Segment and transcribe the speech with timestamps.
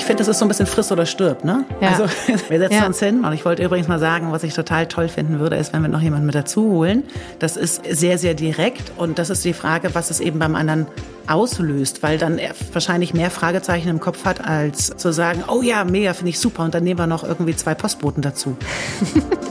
[0.00, 1.66] Ich finde, das ist so ein bisschen friss oder stirb, ne?
[1.82, 1.90] Ja.
[1.90, 2.04] Also
[2.48, 2.86] wir setzen Ja.
[2.86, 5.74] uns hin und ich wollte übrigens mal sagen, was ich total toll finden würde, ist,
[5.74, 7.04] wenn wir noch jemanden mit dazu holen.
[7.38, 10.86] Das ist sehr, sehr direkt und das ist die Frage, was es eben beim anderen
[11.26, 15.84] auslöst, weil dann er wahrscheinlich mehr Fragezeichen im Kopf hat, als zu sagen, oh ja,
[15.84, 18.56] mega, finde ich super und dann nehmen wir noch irgendwie zwei Postboten dazu.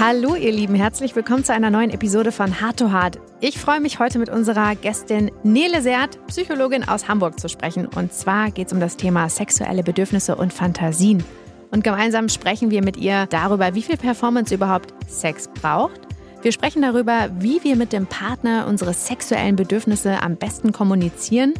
[0.00, 3.20] Hallo ihr Lieben, herzlich willkommen zu einer neuen Episode von Hard to Hard.
[3.40, 7.86] Ich freue mich heute mit unserer Gästin Nele Seert, Psychologin aus Hamburg, zu sprechen.
[7.86, 11.22] Und zwar geht es um das Thema sexuelle Bedürfnisse und Fantasien.
[11.70, 16.00] Und gemeinsam sprechen wir mit ihr darüber, wie viel Performance überhaupt Sex braucht.
[16.42, 21.54] Wir sprechen darüber, wie wir mit dem Partner unsere sexuellen Bedürfnisse am besten kommunizieren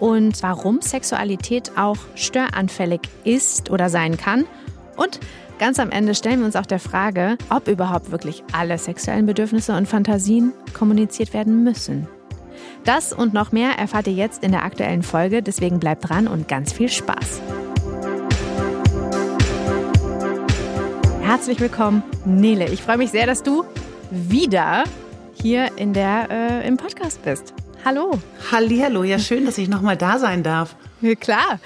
[0.00, 4.46] und warum Sexualität auch störanfällig ist oder sein kann.
[4.96, 5.20] Und
[5.60, 9.76] ganz am Ende stellen wir uns auch der Frage, ob überhaupt wirklich alle sexuellen Bedürfnisse
[9.76, 12.08] und Fantasien kommuniziert werden müssen.
[12.84, 16.48] Das und noch mehr erfahrt ihr jetzt in der aktuellen Folge, deswegen bleibt dran und
[16.48, 17.42] ganz viel Spaß.
[21.20, 22.70] Herzlich willkommen, Nele.
[22.70, 23.64] Ich freue mich sehr, dass du
[24.10, 24.84] wieder
[25.34, 27.52] hier in der, äh, im Podcast bist.
[27.84, 28.18] Hallo.
[28.50, 30.74] Hallihallo, ja schön, dass ich nochmal da sein darf.
[31.00, 31.58] Ja, klar.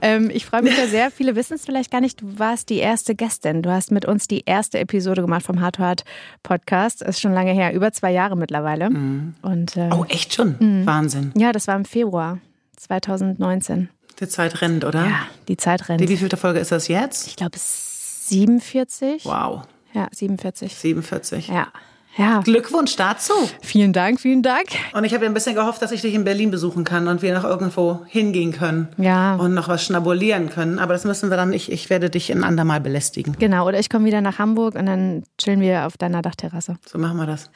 [0.00, 1.10] Ähm, ich freue mich da sehr.
[1.10, 2.20] Viele wissen es vielleicht gar nicht.
[2.20, 3.62] Du warst die erste Gästin.
[3.62, 6.04] Du hast mit uns die erste Episode gemacht vom Hard to Hard
[6.42, 7.02] Podcast.
[7.02, 8.86] Ist schon lange her, über zwei Jahre mittlerweile.
[8.88, 10.86] Und äh, Oh, echt schon?
[10.86, 11.32] Wahnsinn.
[11.36, 12.38] ja, das war im Februar
[12.76, 13.88] 2019.
[14.20, 15.06] Die Zeit rennt, oder?
[15.06, 16.00] Ja, die Zeit rennt.
[16.00, 17.26] Die wievielte Folge ist das jetzt?
[17.28, 19.24] Ich glaube 47.
[19.24, 19.62] Wow,
[19.94, 20.74] Ja, 47.
[20.74, 21.48] 47.
[21.48, 21.68] Ja.
[22.16, 22.40] Ja.
[22.40, 23.32] Glückwunsch dazu.
[23.62, 24.66] Vielen Dank, vielen Dank.
[24.92, 27.22] Und ich habe ja ein bisschen gehofft, dass ich dich in Berlin besuchen kann und
[27.22, 28.88] wir noch irgendwo hingehen können.
[28.98, 29.36] Ja.
[29.36, 30.78] Und noch was schnabulieren können.
[30.78, 31.72] Aber das müssen wir dann nicht.
[31.72, 33.36] Ich werde dich ein andermal belästigen.
[33.38, 36.76] Genau, oder ich komme wieder nach Hamburg und dann chillen wir auf deiner Dachterrasse.
[36.86, 37.50] So machen wir das.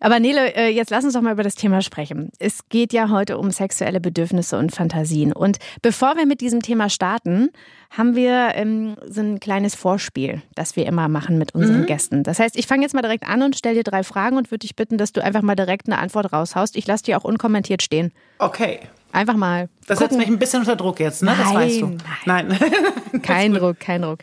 [0.00, 2.30] Aber Nele, äh, jetzt lass uns doch mal über das Thema sprechen.
[2.38, 5.32] Es geht ja heute um sexuelle Bedürfnisse und Fantasien.
[5.32, 7.50] Und bevor wir mit diesem Thema starten,
[7.96, 12.24] haben wir ähm, so ein kleines Vorspiel, das wir immer machen mit unseren Gästen.
[12.24, 14.60] Das heißt, ich fange jetzt mal direkt an und stelle dir drei Fragen und würde
[14.60, 16.76] dich bitten, dass du einfach mal direkt eine Antwort raushaust.
[16.76, 18.12] Ich lasse die auch unkommentiert stehen.
[18.38, 18.80] Okay.
[19.12, 19.68] Einfach mal.
[19.86, 21.34] Das setzt mich ein bisschen unter Druck jetzt, ne?
[21.38, 21.96] Das Nein, weißt du.
[22.26, 22.58] Nein.
[23.22, 24.20] Kein Druck, kein Druck.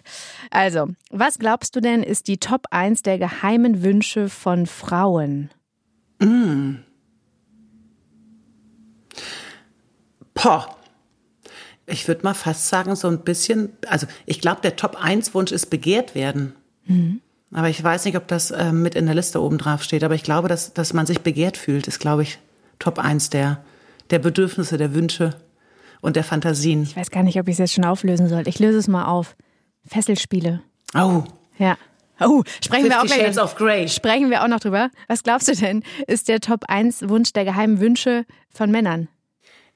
[0.50, 5.50] Also, was glaubst du denn, ist die Top 1 der geheimen Wünsche von Frauen?
[10.34, 10.64] Poh.
[11.86, 16.16] Ich würde mal fast sagen, so ein bisschen, also ich glaube, der Top-1-Wunsch ist begehrt
[16.16, 16.56] werden.
[17.54, 20.04] Aber ich weiß nicht, ob das äh, mit in der Liste oben drauf steht.
[20.04, 22.40] Aber ich glaube, dass, dass man sich begehrt fühlt, ist, glaube ich,
[22.80, 23.64] Top 1 der,
[24.10, 25.36] der Bedürfnisse, der Wünsche
[26.02, 26.84] und der Fantasien.
[26.84, 28.48] Ich weiß gar nicht, ob ich es jetzt schon auflösen soll.
[28.48, 29.36] Ich löse es mal auf.
[29.86, 30.62] Fesselspiele.
[30.96, 31.24] Oh,
[31.58, 31.78] Ja.
[32.24, 33.40] Oh, sprechen wir auch gleich.
[33.40, 33.88] Of Grey.
[33.90, 34.92] Sprechen wir auch noch drüber.
[35.08, 39.08] Was glaubst du denn, ist der Top 1 Wunsch der geheimen Wünsche von Männern?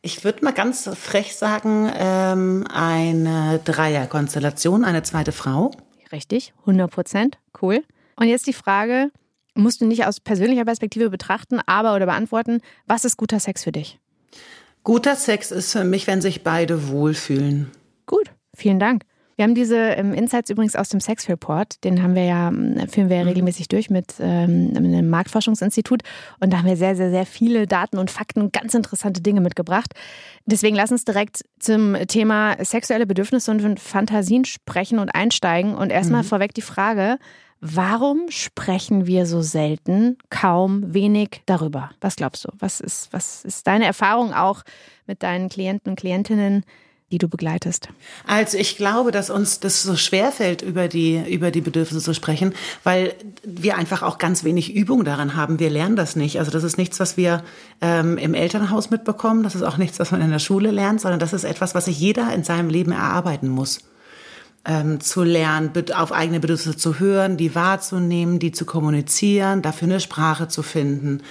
[0.03, 5.71] Ich würde mal ganz frech sagen, ähm, eine Dreierkonstellation, eine zweite Frau.
[6.11, 7.37] Richtig, 100 Prozent.
[7.61, 7.83] Cool.
[8.15, 9.11] Und jetzt die Frage,
[9.55, 13.71] musst du nicht aus persönlicher Perspektive betrachten, aber oder beantworten, was ist guter Sex für
[13.71, 13.99] dich?
[14.83, 17.71] Guter Sex ist für mich, wenn sich beide wohlfühlen.
[18.05, 19.03] Gut, vielen Dank.
[19.35, 22.87] Wir haben diese ähm, Insights übrigens aus dem Sex Report, den haben wir ja, ähm,
[22.89, 26.03] führen wir ja regelmäßig durch mit ähm, einem Marktforschungsinstitut
[26.39, 29.41] und da haben wir sehr, sehr, sehr viele Daten und Fakten und ganz interessante Dinge
[29.41, 29.93] mitgebracht.
[30.45, 36.23] Deswegen lass uns direkt zum Thema sexuelle Bedürfnisse und Fantasien sprechen und einsteigen und erstmal
[36.23, 37.17] vorweg die Frage,
[37.59, 41.89] warum sprechen wir so selten, kaum, wenig darüber?
[41.99, 42.49] Was glaubst du?
[42.59, 44.61] Was ist, was ist deine Erfahrung auch
[45.07, 46.63] mit deinen Klienten und Klientinnen,
[47.15, 47.87] die du begleitest?
[48.27, 52.53] Also ich glaube, dass uns das so schwerfällt, über die, über die Bedürfnisse zu sprechen,
[52.83, 55.59] weil wir einfach auch ganz wenig Übung daran haben.
[55.59, 56.39] Wir lernen das nicht.
[56.39, 57.43] Also das ist nichts, was wir
[57.79, 59.43] ähm, im Elternhaus mitbekommen.
[59.43, 61.85] Das ist auch nichts, was man in der Schule lernt, sondern das ist etwas, was
[61.85, 63.79] sich jeder in seinem Leben erarbeiten muss.
[64.67, 69.99] Ähm, zu lernen, auf eigene Bedürfnisse zu hören, die wahrzunehmen, die zu kommunizieren, dafür eine
[69.99, 71.21] Sprache zu finden.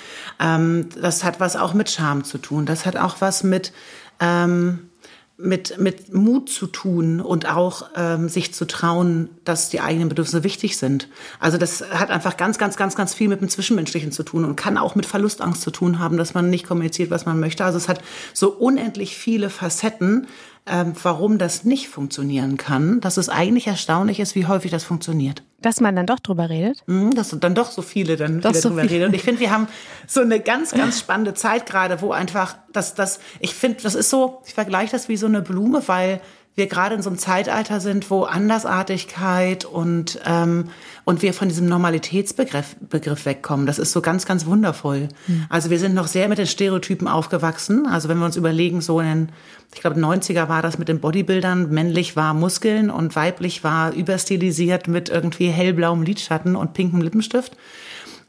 [0.40, 2.64] Ähm, das hat was auch mit Scham zu tun.
[2.64, 3.72] Das hat auch was mit
[4.20, 4.88] ähm,
[5.36, 10.44] mit, mit Mut zu tun und auch ähm, sich zu trauen, dass die eigenen Bedürfnisse
[10.44, 11.08] wichtig sind.
[11.40, 14.54] Also das hat einfach ganz, ganz, ganz, ganz viel mit dem Zwischenmenschlichen zu tun und
[14.54, 17.64] kann auch mit Verlustangst zu tun haben, dass man nicht kommuniziert, was man möchte.
[17.64, 18.00] Also es hat
[18.32, 20.28] so unendlich viele Facetten,
[20.66, 25.42] ähm, warum das nicht funktionieren kann, dass es eigentlich erstaunlich ist, wie häufig das funktioniert.
[25.60, 26.82] Dass man dann doch drüber redet.
[26.86, 28.94] Mhm, Dass dann doch so viele dann Doch wieder so drüber viele.
[28.94, 29.08] reden.
[29.08, 29.68] Und ich finde, wir haben
[30.06, 34.10] so eine ganz, ganz spannende Zeit gerade, wo einfach das, das, ich finde, das ist
[34.10, 36.20] so, ich vergleiche das wie so eine Blume, weil
[36.54, 40.70] wir gerade in so einem Zeitalter sind, wo Andersartigkeit und, ähm,
[41.04, 43.66] und wir von diesem Normalitätsbegriff Begriff wegkommen.
[43.66, 45.08] Das ist so ganz, ganz wundervoll.
[45.26, 45.46] Mhm.
[45.48, 47.86] Also wir sind noch sehr mit den Stereotypen aufgewachsen.
[47.86, 49.28] Also wenn wir uns überlegen, so in den,
[49.74, 54.88] ich glaube, 90er war das mit den Bodybuildern, männlich war Muskeln und weiblich war überstilisiert
[54.88, 57.56] mit irgendwie hellblauem Lidschatten und pinkem Lippenstift.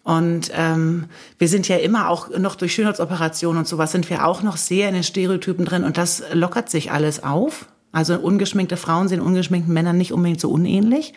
[0.03, 1.05] Und ähm,
[1.39, 4.87] wir sind ja immer auch noch durch Schönheitsoperationen und sowas sind wir auch noch sehr
[4.87, 7.65] in den Stereotypen drin und das lockert sich alles auf.
[7.95, 11.13] Also ungeschminkte Frauen sehen ungeschminkten Männern nicht unbedingt so unähnlich.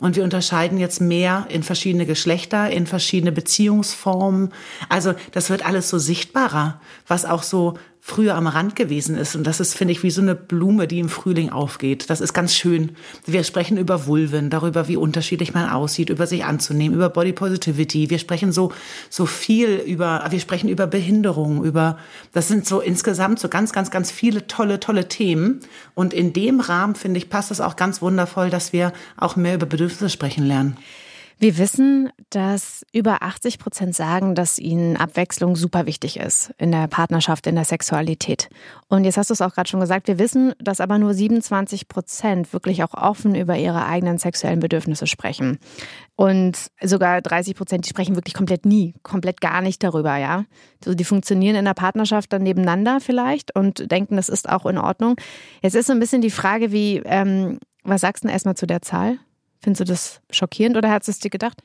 [0.00, 4.50] Und wir unterscheiden jetzt mehr in verschiedene Geschlechter, in verschiedene Beziehungsformen.
[4.88, 9.36] Also das wird alles so sichtbarer, was auch so früher am Rand gewesen ist.
[9.36, 12.10] Und das ist, finde ich, wie so eine Blume, die im Frühling aufgeht.
[12.10, 12.96] Das ist ganz schön.
[13.26, 18.10] Wir sprechen über Vulven, darüber, wie unterschiedlich man aussieht, über sich anzunehmen, über Body Positivity.
[18.10, 18.72] Wir sprechen so,
[19.08, 21.96] so viel über, wir sprechen über Behinderung, über,
[22.32, 25.60] das sind so insgesamt so ganz, ganz, ganz viele tolle, tolle Themen.
[25.94, 29.54] Und in dem Rahmen, finde ich, passt es auch ganz wundervoll, dass wir auch mehr
[29.54, 30.76] über Bedürfnisse sprechen lernen.
[31.42, 36.86] Wir wissen, dass über 80 Prozent sagen, dass ihnen Abwechslung super wichtig ist in der
[36.86, 38.48] Partnerschaft, in der Sexualität.
[38.86, 41.88] Und jetzt hast du es auch gerade schon gesagt, wir wissen, dass aber nur 27
[41.88, 45.58] Prozent wirklich auch offen über ihre eigenen sexuellen Bedürfnisse sprechen.
[46.14, 50.44] Und sogar 30 Prozent, die sprechen wirklich komplett nie, komplett gar nicht darüber, ja.
[50.84, 54.78] Also die funktionieren in der Partnerschaft dann nebeneinander vielleicht und denken, das ist auch in
[54.78, 55.16] Ordnung.
[55.60, 58.68] Jetzt ist so ein bisschen die Frage, wie, ähm, was sagst du denn erstmal zu
[58.68, 59.18] der Zahl?
[59.62, 61.62] Findest du das schockierend oder hast du es dir gedacht?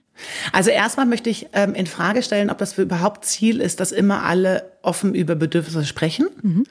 [0.51, 4.23] Also erstmal möchte ich ähm, in Frage stellen, ob das überhaupt Ziel ist, dass immer
[4.23, 6.27] alle offen über Bedürfnisse sprechen.
[6.41, 6.63] Mhm.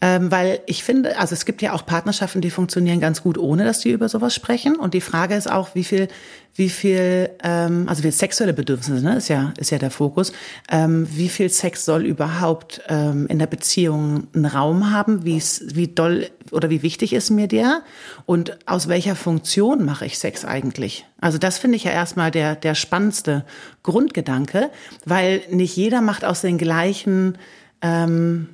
[0.00, 3.64] Ähm, weil ich finde, also es gibt ja auch Partnerschaften, die funktionieren ganz gut, ohne
[3.64, 4.76] dass die über sowas sprechen.
[4.76, 6.06] Und die Frage ist auch, wie viel,
[6.54, 10.32] wie viel, ähm, also wie sexuelle Bedürfnisse, ne, ist ja, ist ja der Fokus.
[10.70, 15.24] Ähm, wie viel Sex soll überhaupt ähm, in der Beziehung einen Raum haben?
[15.24, 15.42] Wie,
[15.74, 17.82] wie doll oder wie wichtig ist mir der?
[18.24, 21.06] Und aus welcher Funktion mache ich Sex eigentlich?
[21.20, 23.44] Also das finde ich ja erstmal der, der spannendste
[23.82, 24.70] Grundgedanke,
[25.04, 27.36] weil nicht jeder macht aus den gleichen
[27.82, 28.48] ähm,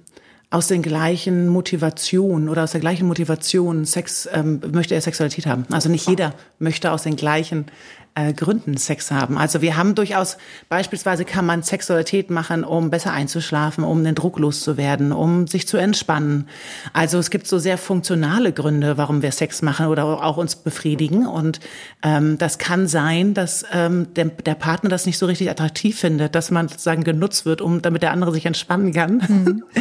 [0.51, 5.67] aus den gleichen Motivationen oder aus der gleichen Motivation Sex ähm, möchte er Sexualität haben.
[5.73, 7.67] Also nicht jeder möchte aus den gleichen
[8.15, 9.37] äh, Gründen Sex haben.
[9.37, 10.37] Also wir haben durchaus,
[10.69, 15.79] beispielsweise kann man Sexualität machen, um besser einzuschlafen, um den Druck loszuwerden, um sich zu
[15.79, 16.49] entspannen.
[16.93, 21.27] Also es gibt so sehr funktionale Gründe, warum wir Sex machen oder auch uns befriedigen.
[21.27, 21.59] Und
[22.03, 26.37] ähm, das kann sein, dass ähm, der, der Partner das nicht so richtig attraktiv findet,
[26.37, 29.23] dass man sozusagen genutzt wird, um damit der andere sich entspannen kann.
[29.29, 29.65] Mhm.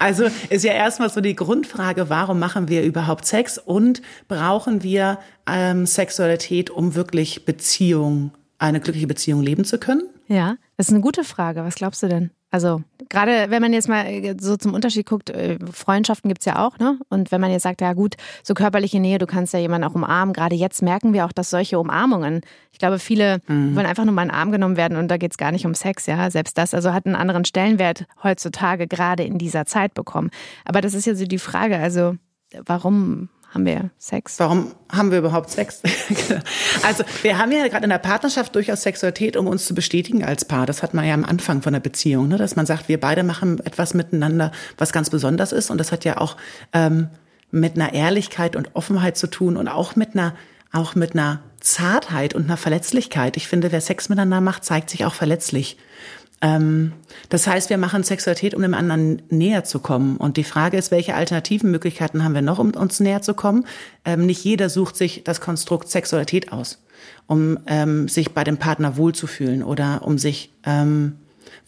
[0.00, 5.18] Also ist ja erstmal so die Grundfrage, warum machen wir überhaupt Sex und brauchen wir
[5.48, 7.44] ähm, Sexualität, um wirklich
[7.78, 10.02] Beziehung, eine glückliche Beziehung leben zu können?
[10.26, 11.64] Ja, das ist eine gute Frage.
[11.64, 12.32] Was glaubst du denn?
[12.50, 16.66] Also gerade wenn man jetzt mal äh, so zum Unterschied guckt, äh, Freundschaften gibt's ja
[16.66, 16.98] auch, ne?
[17.08, 19.94] Und wenn man jetzt sagt, ja gut, so körperliche Nähe, du kannst ja jemanden auch
[19.94, 20.32] umarmen.
[20.32, 22.40] Gerade jetzt merken wir auch, dass solche Umarmungen,
[22.72, 23.76] ich glaube, viele mhm.
[23.76, 25.76] wollen einfach nur mal in den Arm genommen werden und da geht's gar nicht um
[25.76, 26.32] Sex, ja.
[26.32, 30.30] Selbst das, also hat einen anderen Stellenwert heutzutage gerade in dieser Zeit bekommen.
[30.64, 32.16] Aber das ist ja so die Frage, also
[32.66, 34.38] warum haben wir Sex.
[34.38, 35.82] Warum haben wir überhaupt Sex?
[36.82, 40.44] also wir haben ja gerade in der Partnerschaft durchaus Sexualität, um uns zu bestätigen als
[40.44, 40.66] Paar.
[40.66, 42.36] Das hat man ja am Anfang von der Beziehung, ne?
[42.36, 45.70] dass man sagt, wir beide machen etwas miteinander, was ganz besonders ist.
[45.70, 46.36] Und das hat ja auch
[46.74, 47.08] ähm,
[47.50, 50.34] mit einer Ehrlichkeit und Offenheit zu tun und auch mit einer
[50.70, 53.38] auch mit einer Zartheit und einer Verletzlichkeit.
[53.38, 55.78] Ich finde, wer Sex miteinander macht, zeigt sich auch verletzlich.
[56.40, 56.92] Ähm,
[57.28, 60.16] das heißt, wir machen Sexualität, um dem anderen näher zu kommen.
[60.16, 63.66] Und die Frage ist, welche alternativen Möglichkeiten haben wir noch, um uns näher zu kommen?
[64.04, 66.82] Ähm, nicht jeder sucht sich das Konstrukt Sexualität aus,
[67.26, 71.16] um ähm, sich bei dem Partner wohlzufühlen oder um sich ähm,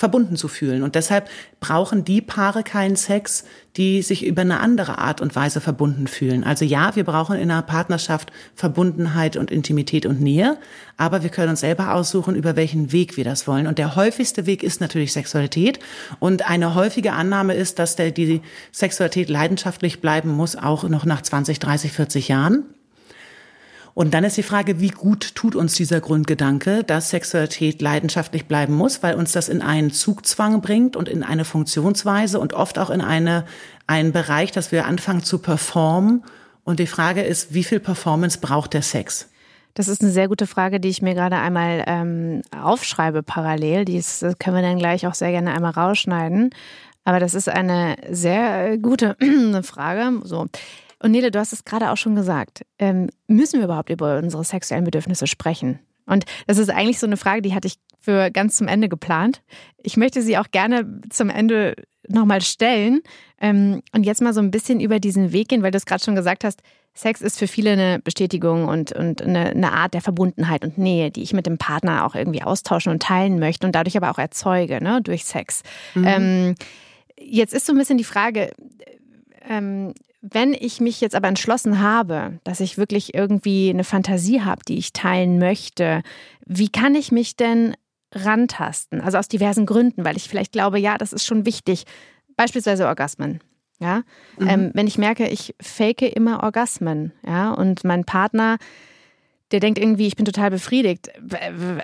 [0.00, 0.82] verbunden zu fühlen.
[0.82, 1.28] Und deshalb
[1.60, 3.44] brauchen die Paare keinen Sex,
[3.76, 6.42] die sich über eine andere Art und Weise verbunden fühlen.
[6.42, 10.56] Also ja, wir brauchen in einer Partnerschaft Verbundenheit und Intimität und Nähe,
[10.96, 13.66] aber wir können uns selber aussuchen, über welchen Weg wir das wollen.
[13.66, 15.78] Und der häufigste Weg ist natürlich Sexualität.
[16.18, 18.40] Und eine häufige Annahme ist, dass der, die
[18.72, 22.64] Sexualität leidenschaftlich bleiben muss, auch noch nach 20, 30, 40 Jahren.
[23.94, 28.74] Und dann ist die Frage, wie gut tut uns dieser Grundgedanke, dass Sexualität leidenschaftlich bleiben
[28.74, 32.90] muss, weil uns das in einen Zugzwang bringt und in eine Funktionsweise und oft auch
[32.90, 33.44] in eine,
[33.86, 36.22] einen Bereich, dass wir anfangen zu performen.
[36.64, 39.28] Und die Frage ist, wie viel Performance braucht der Sex?
[39.74, 43.84] Das ist eine sehr gute Frage, die ich mir gerade einmal ähm, aufschreibe parallel.
[43.84, 46.50] Die ist, das können wir dann gleich auch sehr gerne einmal rausschneiden.
[47.04, 49.16] Aber das ist eine sehr gute
[49.62, 50.20] Frage.
[50.24, 50.46] So.
[51.02, 52.62] Und Nele, du hast es gerade auch schon gesagt.
[52.78, 55.80] Ähm, müssen wir überhaupt über unsere sexuellen Bedürfnisse sprechen?
[56.06, 59.42] Und das ist eigentlich so eine Frage, die hatte ich für ganz zum Ende geplant.
[59.82, 61.74] Ich möchte sie auch gerne zum Ende
[62.08, 63.02] nochmal stellen
[63.40, 66.02] ähm, und jetzt mal so ein bisschen über diesen Weg gehen, weil du es gerade
[66.02, 70.00] schon gesagt hast, Sex ist für viele eine Bestätigung und, und eine, eine, Art der
[70.00, 73.74] Verbundenheit und Nähe, die ich mit dem Partner auch irgendwie austauschen und teilen möchte und
[73.74, 75.62] dadurch aber auch erzeuge, ne, durch Sex.
[75.94, 76.06] Mhm.
[76.06, 76.54] Ähm,
[77.16, 78.50] jetzt ist so ein bisschen die Frage,
[79.48, 84.62] ähm, wenn ich mich jetzt aber entschlossen habe, dass ich wirklich irgendwie eine Fantasie habe,
[84.66, 86.02] die ich teilen möchte,
[86.44, 87.74] wie kann ich mich denn
[88.12, 89.00] rantasten?
[89.00, 91.84] Also aus diversen Gründen, weil ich vielleicht glaube, ja, das ist schon wichtig.
[92.36, 93.40] Beispielsweise Orgasmen.
[93.78, 94.02] Ja,
[94.38, 94.48] mhm.
[94.48, 98.58] ähm, wenn ich merke, ich fake immer Orgasmen, ja, und mein Partner,
[99.52, 101.10] der denkt irgendwie, ich bin total befriedigt.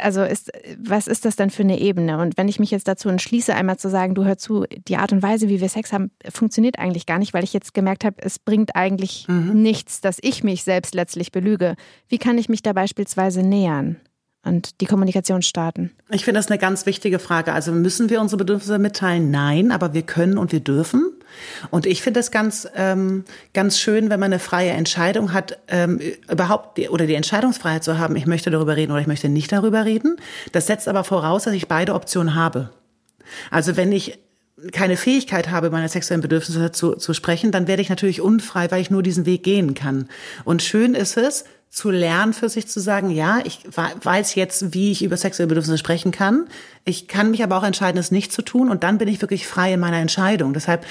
[0.03, 2.19] Also ist, was ist das denn für eine Ebene?
[2.19, 5.13] Und wenn ich mich jetzt dazu entschließe, einmal zu sagen, du hör zu, die Art
[5.13, 8.17] und Weise, wie wir Sex haben, funktioniert eigentlich gar nicht, weil ich jetzt gemerkt habe,
[8.19, 9.63] es bringt eigentlich mhm.
[9.63, 11.75] nichts, dass ich mich selbst letztlich belüge.
[12.09, 13.97] Wie kann ich mich da beispielsweise nähern?
[14.47, 15.91] Und die Kommunikation starten?
[16.11, 17.53] Ich finde das eine ganz wichtige Frage.
[17.53, 19.31] Also müssen wir unsere Bedürfnisse mitteilen?
[19.31, 21.11] Nein, aber wir können und wir dürfen.
[21.71, 26.01] Und ich finde es ganz, ähm, ganz schön, wenn man eine freie Entscheidung hat, ähm,
[26.31, 29.53] überhaupt die, oder die Entscheidungsfreiheit zu haben, ich möchte darüber reden oder ich möchte nicht
[29.53, 30.17] darüber reden.
[30.53, 32.71] Das setzt aber voraus, dass ich beide Optionen habe.
[33.51, 34.19] Also wenn ich
[34.73, 38.81] keine Fähigkeit habe, meine sexuellen Bedürfnisse zu, zu sprechen, dann werde ich natürlich unfrei, weil
[38.81, 40.09] ich nur diesen Weg gehen kann.
[40.45, 41.45] Und schön ist es,
[41.77, 45.77] zu lernen für sich zu sagen, ja, ich weiß jetzt, wie ich über sexuelle Bedürfnisse
[45.77, 46.47] sprechen kann.
[46.87, 49.47] Ich kann mich aber auch entscheiden, es nicht zu tun und dann bin ich wirklich
[49.47, 50.55] frei in meiner Entscheidung.
[50.55, 50.87] Deshalb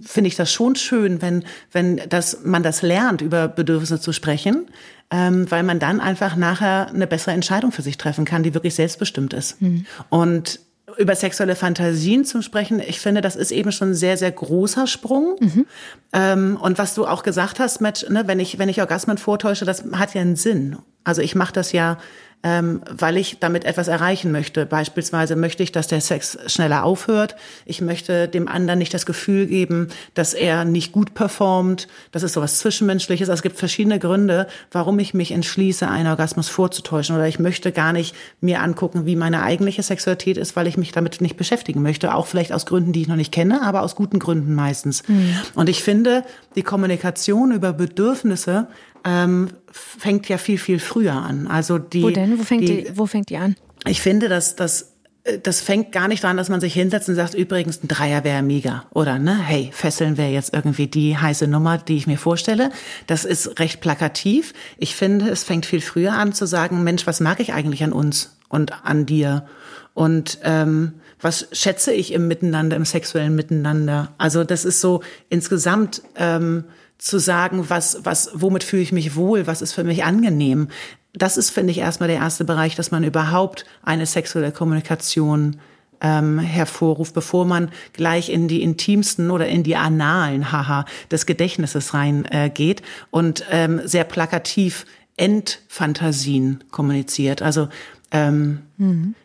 [0.00, 4.68] finde ich das schon schön, wenn, wenn das, man das lernt, über Bedürfnisse zu sprechen,
[5.10, 8.74] ähm, weil man dann einfach nachher eine bessere Entscheidung für sich treffen kann, die wirklich
[8.74, 9.60] selbstbestimmt ist.
[9.60, 9.84] Mhm.
[10.08, 10.60] Und
[10.98, 14.86] über sexuelle Fantasien zu sprechen, ich finde, das ist eben schon ein sehr, sehr großer
[14.86, 15.36] Sprung.
[15.40, 15.66] Mhm.
[16.12, 19.64] Ähm, und was du auch gesagt hast, Matt, ne, wenn ich, wenn ich Orgasmen vortäusche,
[19.64, 20.76] das hat ja einen Sinn.
[21.04, 21.98] Also ich mache das ja
[22.42, 24.66] ähm, weil ich damit etwas erreichen möchte.
[24.66, 27.34] Beispielsweise möchte ich, dass der Sex schneller aufhört.
[27.64, 31.88] Ich möchte dem anderen nicht das Gefühl geben, dass er nicht gut performt.
[32.12, 33.28] Das ist sowas Zwischenmenschliches.
[33.28, 37.16] Also es gibt verschiedene Gründe, warum ich mich entschließe, einen Orgasmus vorzutäuschen.
[37.16, 40.92] Oder ich möchte gar nicht mir angucken, wie meine eigentliche Sexualität ist, weil ich mich
[40.92, 42.14] damit nicht beschäftigen möchte.
[42.14, 45.02] Auch vielleicht aus Gründen, die ich noch nicht kenne, aber aus guten Gründen meistens.
[45.08, 45.36] Mhm.
[45.54, 46.22] Und ich finde,
[46.54, 48.68] die Kommunikation über Bedürfnisse
[49.06, 51.46] ähm, fängt ja viel, viel früher an.
[51.46, 52.38] Also die, wo denn?
[52.38, 53.56] Wo fängt die, die, wo fängt die an?
[53.86, 57.14] Ich finde, dass das äh, das fängt gar nicht daran, dass man sich hinsetzt und
[57.14, 58.84] sagt, übrigens, ein Dreier wäre mega.
[58.92, 62.70] Oder, ne, hey, Fesseln wäre jetzt irgendwie die heiße Nummer, die ich mir vorstelle.
[63.06, 64.52] Das ist recht plakativ.
[64.76, 67.92] Ich finde, es fängt viel früher an zu sagen, Mensch, was mag ich eigentlich an
[67.92, 69.46] uns und an dir?
[69.94, 74.12] Und ähm, was schätze ich im Miteinander, im sexuellen Miteinander?
[74.18, 76.64] Also das ist so insgesamt ähm,
[76.98, 80.68] zu sagen, was, was, womit fühle ich mich wohl, was ist für mich angenehm.
[81.12, 85.56] Das ist, finde ich, erstmal der erste Bereich, dass man überhaupt eine sexuelle Kommunikation
[86.00, 91.94] ähm, hervorruft, bevor man gleich in die intimsten oder in die Analen, haha, des Gedächtnisses
[91.94, 94.84] reingeht äh, und ähm, sehr plakativ
[95.16, 97.40] Endfantasien kommuniziert.
[97.40, 97.68] Also
[98.10, 98.62] ähm,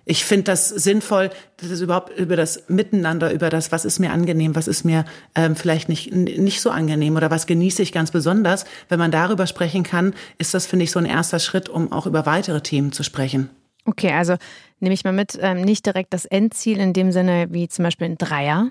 [0.06, 4.12] Ich finde das sinnvoll, dass es überhaupt über das Miteinander, über das, was ist mir
[4.12, 5.06] angenehm, was ist mir
[5.36, 8.66] ähm, vielleicht nicht, nicht so angenehm oder was genieße ich ganz besonders.
[8.88, 12.06] Wenn man darüber sprechen kann, ist das, finde ich, so ein erster Schritt, um auch
[12.06, 13.50] über weitere Themen zu sprechen.
[13.86, 14.36] Okay, also
[14.80, 18.08] nehme ich mal mit, ähm, nicht direkt das Endziel in dem Sinne wie zum Beispiel
[18.08, 18.70] ein Dreier,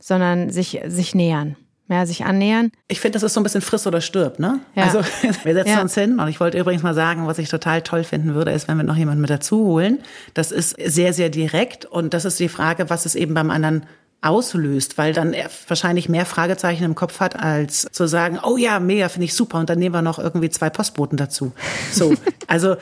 [0.00, 1.56] sondern sich, sich nähern
[1.90, 2.70] ja, sich annähern.
[2.86, 4.60] Ich finde, das ist so ein bisschen friss oder stirb, ne?
[4.76, 4.84] Ja.
[4.84, 5.00] Also
[5.42, 5.82] wir setzen ja.
[5.82, 8.68] uns hin und ich wollte übrigens mal sagen, was ich total toll finden würde, ist,
[8.68, 9.98] wenn wir noch jemanden mit dazu holen.
[10.32, 13.86] Das ist sehr, sehr direkt und das ist die Frage, was es eben beim anderen
[14.22, 18.78] auslöst, weil dann er wahrscheinlich mehr Fragezeichen im Kopf hat, als zu sagen, oh ja,
[18.78, 21.52] mega, finde ich super und dann nehmen wir noch irgendwie zwei Postboten dazu.
[21.92, 22.14] So,
[22.46, 22.76] also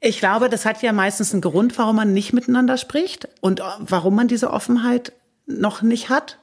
[0.00, 4.14] ich glaube, das hat ja meistens einen Grund, warum man nicht miteinander spricht und warum
[4.14, 5.12] man diese Offenheit
[5.46, 6.38] noch nicht hat.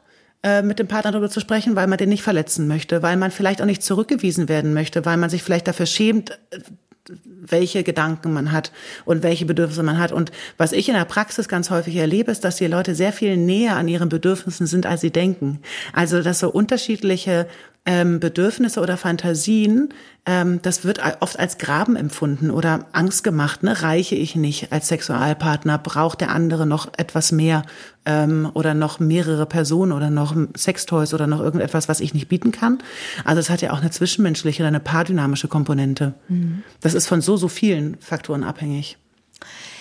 [0.46, 3.32] Äh, mit dem Partner darüber zu sprechen, weil man den nicht verletzen möchte, weil man
[3.32, 6.38] vielleicht auch nicht zurückgewiesen werden möchte, weil man sich vielleicht dafür schämt,
[7.25, 8.72] welche Gedanken man hat
[9.06, 10.12] und welche Bedürfnisse man hat.
[10.12, 13.38] Und was ich in der Praxis ganz häufig erlebe, ist, dass die Leute sehr viel
[13.38, 15.62] näher an ihren Bedürfnissen sind, als sie denken.
[15.94, 17.48] Also, dass so unterschiedliche
[17.88, 19.90] ähm, Bedürfnisse oder Fantasien,
[20.28, 23.64] ähm, das wird oft als Graben empfunden oder Angst gemacht.
[23.64, 23.82] Ne?
[23.82, 25.80] Reiche ich nicht als Sexualpartner?
[25.80, 27.64] Braucht der andere noch etwas mehr
[28.06, 32.52] ähm, oder noch mehrere Personen oder noch Sextoys oder noch irgendetwas, was ich nicht bieten
[32.52, 32.80] kann?
[33.24, 36.14] Also es hat ja auch eine zwischenmenschliche oder eine paardynamische Komponente.
[36.28, 36.64] Mhm.
[36.82, 38.98] Das ist von so, so vielen Faktoren abhängig.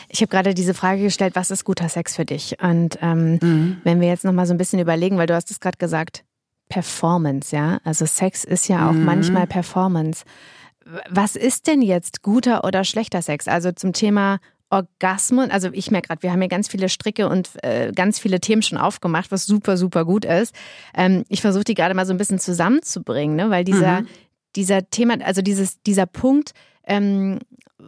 [0.09, 2.57] Ich habe gerade diese Frage gestellt, was ist guter Sex für dich?
[2.62, 3.76] Und ähm, mhm.
[3.85, 6.25] wenn wir jetzt noch mal so ein bisschen überlegen, weil du hast es gerade gesagt,
[6.69, 7.78] Performance, ja.
[7.85, 9.04] Also Sex ist ja auch mhm.
[9.04, 10.25] manchmal Performance.
[11.09, 13.49] Was ist denn jetzt guter oder schlechter Sex?
[13.49, 14.38] Also zum Thema
[14.71, 18.40] Orgasmus, also ich merke gerade, wir haben hier ganz viele Stricke und äh, ganz viele
[18.40, 20.54] Themen schon aufgemacht, was super, super gut ist.
[20.94, 23.50] Ähm, ich versuche die gerade mal so ein bisschen zusammenzubringen, ne?
[23.50, 24.09] weil dieser, mhm.
[24.56, 26.52] dieser Thema, also dieses, dieser Punkt,
[26.87, 27.38] ähm,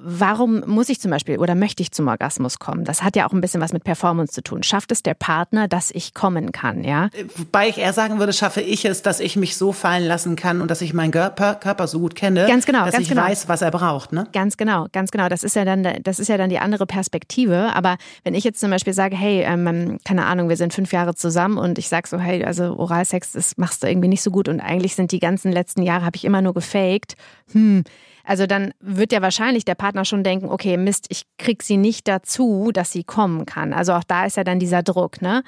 [0.02, 2.84] warum muss ich zum Beispiel oder möchte ich zum Orgasmus kommen?
[2.84, 4.62] Das hat ja auch ein bisschen was mit Performance zu tun.
[4.62, 7.08] Schafft es der Partner, dass ich kommen kann, ja?
[7.36, 10.60] Wobei ich eher sagen würde, schaffe ich es, dass ich mich so fallen lassen kann
[10.60, 13.22] und dass ich meinen Körper, Körper so gut kenne, ganz genau, dass ganz ich genau.
[13.22, 14.26] weiß, was er braucht, ne?
[14.32, 15.28] Ganz genau, ganz genau.
[15.28, 17.70] Das ist ja dann, das ist ja dann die andere Perspektive.
[17.74, 21.14] Aber wenn ich jetzt zum Beispiel sage, hey, ähm, keine Ahnung, wir sind fünf Jahre
[21.14, 24.48] zusammen und ich sage so, hey, also Oralsex, das machst du irgendwie nicht so gut
[24.48, 27.16] und eigentlich sind die ganzen letzten Jahre habe ich immer nur gefaked.
[27.52, 27.84] Hm,
[28.26, 32.08] also dann wird ja wahrscheinlich der Partner schon denken, okay, Mist, ich krieg sie nicht
[32.08, 33.72] dazu, dass sie kommen kann.
[33.72, 35.44] Also auch da ist ja dann dieser Druck, ne?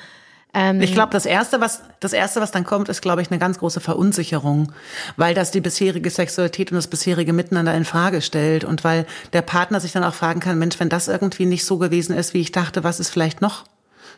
[0.54, 3.38] Ähm ich glaube, das erste, was das erste, was dann kommt, ist, glaube ich, eine
[3.38, 4.72] ganz große Verunsicherung,
[5.16, 9.04] weil das die bisherige Sexualität und das bisherige Miteinander in Frage stellt und weil
[9.34, 12.32] der Partner sich dann auch fragen kann, Mensch, wenn das irgendwie nicht so gewesen ist,
[12.32, 13.64] wie ich dachte, was ist vielleicht noch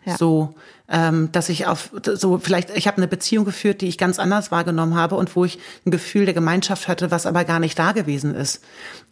[0.04, 0.16] ja.
[0.16, 0.54] so,
[0.88, 4.50] ähm, dass ich auf so vielleicht ich habe eine Beziehung geführt, die ich ganz anders
[4.50, 7.92] wahrgenommen habe und wo ich ein Gefühl der Gemeinschaft hatte, was aber gar nicht da
[7.92, 8.62] gewesen ist.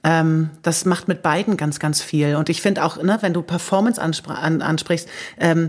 [0.03, 3.43] Ähm, das macht mit beiden ganz ganz viel und ich finde auch, ne, wenn du
[3.43, 5.69] Performance ansprichst, ähm,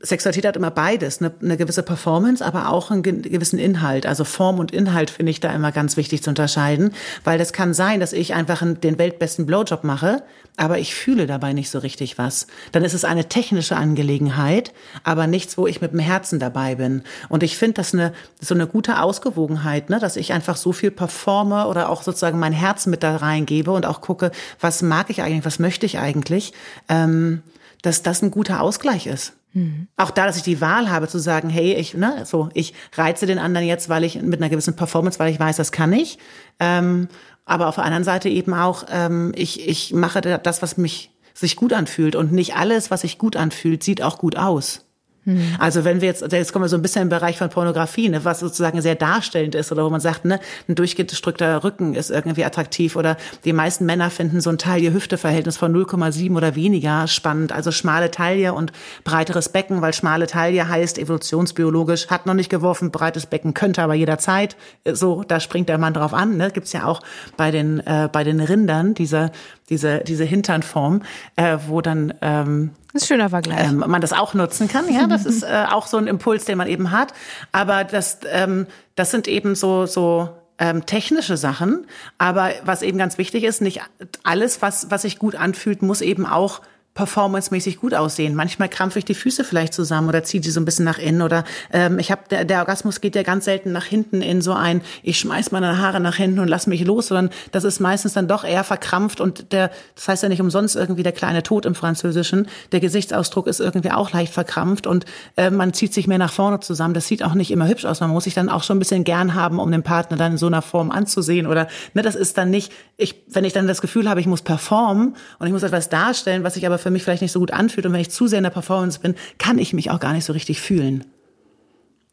[0.00, 4.06] Sexualität hat immer beides, eine, eine gewisse Performance, aber auch einen gewissen Inhalt.
[4.06, 6.92] Also Form und Inhalt finde ich da immer ganz wichtig zu unterscheiden,
[7.24, 10.22] weil das kann sein, dass ich einfach den weltbesten Blowjob mache,
[10.56, 12.46] aber ich fühle dabei nicht so richtig was.
[12.72, 14.72] Dann ist es eine technische Angelegenheit,
[15.04, 17.02] aber nichts, wo ich mit dem Herzen dabei bin.
[17.28, 20.90] Und ich finde das eine, so eine gute Ausgewogenheit, ne, dass ich einfach so viel
[20.90, 25.22] performe oder auch sozusagen mein Herz mit da reingebe und auch gucke, was mag ich
[25.22, 26.52] eigentlich, was möchte ich eigentlich,
[26.88, 27.42] ähm,
[27.82, 29.34] dass das ein guter Ausgleich ist.
[29.56, 29.88] Mhm.
[29.96, 33.24] Auch da, dass ich die Wahl habe zu sagen, hey, ich, ne, so, ich reize
[33.24, 36.18] den anderen jetzt, weil ich mit einer gewissen Performance, weil ich weiß, das kann ich.
[36.60, 37.08] Ähm,
[37.46, 41.56] aber auf der anderen Seite eben auch, ähm, ich, ich mache das, was mich sich
[41.56, 42.16] gut anfühlt.
[42.16, 44.85] Und nicht alles, was sich gut anfühlt, sieht auch gut aus.
[45.26, 45.56] Hm.
[45.58, 48.24] Also wenn wir jetzt, jetzt kommen wir so ein bisschen im Bereich von Pornografie, ne,
[48.24, 52.44] was sozusagen sehr darstellend ist oder wo man sagt, ne, ein durchgedrückter Rücken ist irgendwie
[52.44, 57.50] attraktiv oder die meisten Männer finden so ein Taille-Hüfte-Verhältnis von 0,7 oder weniger spannend.
[57.50, 58.70] Also schmale Taille und
[59.02, 63.94] breiteres Becken, weil schmale Taille heißt evolutionsbiologisch, hat noch nicht geworfen, breites Becken könnte aber
[63.94, 64.56] jederzeit.
[64.84, 66.36] So, da springt der Mann drauf an.
[66.36, 66.52] Ne?
[66.52, 67.00] Gibt's ja auch
[67.36, 69.32] bei den, äh, bei den Rindern, diese,
[69.68, 71.02] diese, diese Hinternform,
[71.36, 73.68] äh, wo dann ähm, das ist schöner Vergleich.
[73.68, 74.92] Ähm, man das auch nutzen kann.
[74.92, 77.12] Ja, das ist äh, auch so ein Impuls, den man eben hat.
[77.52, 81.86] Aber das, ähm, das sind eben so, so ähm, technische Sachen.
[82.16, 83.82] Aber was eben ganz wichtig ist, nicht
[84.22, 86.62] alles, was, was sich gut anfühlt, muss eben auch
[86.96, 88.34] performancemäßig gut aussehen.
[88.34, 91.20] Manchmal krampfe ich die Füße vielleicht zusammen oder ziehe die so ein bisschen nach innen
[91.20, 94.54] oder ähm, ich habe der, der Orgasmus geht ja ganz selten nach hinten in so
[94.54, 98.14] ein ich schmeiß meine Haare nach hinten und lass mich los, sondern das ist meistens
[98.14, 101.66] dann doch eher verkrampft und der das heißt ja nicht umsonst irgendwie der kleine Tod
[101.66, 102.48] im Französischen.
[102.72, 105.04] Der Gesichtsausdruck ist irgendwie auch leicht verkrampft und
[105.36, 106.94] äh, man zieht sich mehr nach vorne zusammen.
[106.94, 108.00] Das sieht auch nicht immer hübsch aus.
[108.00, 110.38] Man muss sich dann auch schon ein bisschen gern haben, um den Partner dann in
[110.38, 113.82] so einer Form anzusehen oder ne, das ist dann nicht ich wenn ich dann das
[113.82, 117.02] Gefühl habe, ich muss performen und ich muss etwas darstellen, was ich aber für mich
[117.02, 119.58] vielleicht nicht so gut anfühlt und wenn ich zu sehr in der Performance bin, kann
[119.58, 121.04] ich mich auch gar nicht so richtig fühlen.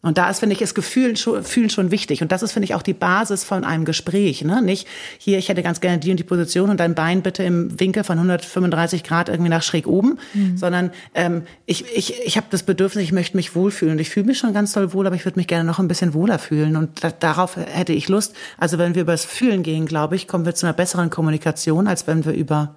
[0.01, 2.23] Und da ist, finde ich, das Gefühl schon, Fühlen schon wichtig.
[2.23, 4.43] Und das ist, finde ich, auch die Basis von einem Gespräch.
[4.43, 4.63] Ne?
[4.63, 4.87] Nicht
[5.19, 8.03] hier, ich hätte ganz gerne die und die Position und dein Bein bitte im Winkel
[8.03, 10.57] von 135 Grad irgendwie nach schräg oben, mhm.
[10.57, 13.93] sondern ähm, ich, ich, ich habe das Bedürfnis, ich möchte mich wohlfühlen.
[13.93, 15.87] Und ich fühle mich schon ganz toll wohl, aber ich würde mich gerne noch ein
[15.87, 16.75] bisschen wohler fühlen.
[16.77, 18.35] Und da, darauf hätte ich Lust.
[18.57, 21.87] Also wenn wir über das Fühlen gehen, glaube ich, kommen wir zu einer besseren Kommunikation,
[21.87, 22.75] als wenn wir über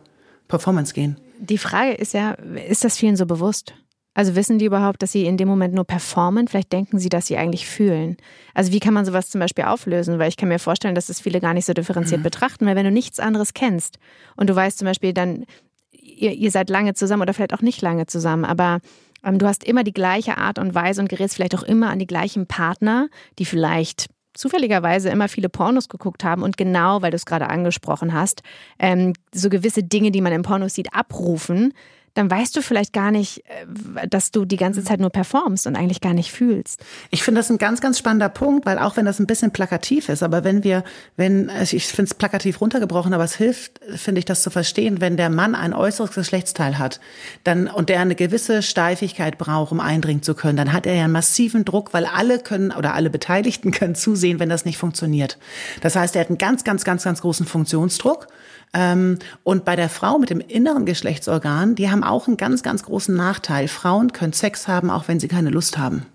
[0.49, 1.17] Performance gehen.
[1.39, 3.75] Die Frage ist ja, ist das vielen so bewusst?
[4.15, 6.49] Also wissen die überhaupt, dass sie in dem Moment nur performen?
[6.49, 8.17] Vielleicht denken sie, dass sie eigentlich fühlen.
[8.55, 10.19] Also wie kann man sowas zum Beispiel auflösen?
[10.19, 12.25] Weil ich kann mir vorstellen, dass das viele gar nicht so differenziert mhm.
[12.25, 13.99] betrachten, weil wenn du nichts anderes kennst
[14.37, 15.45] und du weißt zum Beispiel dann,
[15.91, 18.81] ihr, ihr seid lange zusammen oder vielleicht auch nicht lange zusammen, aber
[19.23, 21.99] ähm, du hast immer die gleiche Art und Weise und gerätst vielleicht auch immer an
[21.99, 27.17] die gleichen Partner, die vielleicht zufälligerweise immer viele Pornos geguckt haben und genau, weil du
[27.17, 28.43] es gerade angesprochen hast,
[28.79, 31.73] ähm, so gewisse Dinge, die man im Pornos sieht, abrufen,
[32.17, 35.77] dann weißt du vielleicht gar nicht, äh, dass du die ganze Zeit nur performst und
[35.77, 36.85] eigentlich gar nicht fühlst.
[37.11, 40.09] Ich finde das ein ganz, ganz spannender Punkt, weil auch wenn das ein bisschen plakativ
[40.09, 40.83] ist, aber wenn wir,
[41.17, 45.01] wenn, also ich finde es plakativ runtergebrochen, aber es hilft, finde ich, das zu verstehen,
[45.01, 47.01] wenn der Mann ein äußeres Geschlechtsteil hat,
[47.45, 51.05] dann, und der eine gewisse Steifigkeit braucht, um eindringen zu können, dann hat er ja
[51.05, 55.37] einen massiven Druck, weil alle können, oder alle Beteiligten können zusehen, wenn das nicht funktioniert.
[55.83, 58.29] Das heißt, er hat einen ganz, ganz, ganz, ganz großen Funktionsdruck.
[58.75, 62.83] Ähm, und bei der Frau mit dem inneren Geschlechtsorgan, die haben auch einen ganz, ganz
[62.83, 63.69] großen Nachteil.
[63.69, 66.07] Frauen können Sex haben, auch wenn sie keine Lust haben.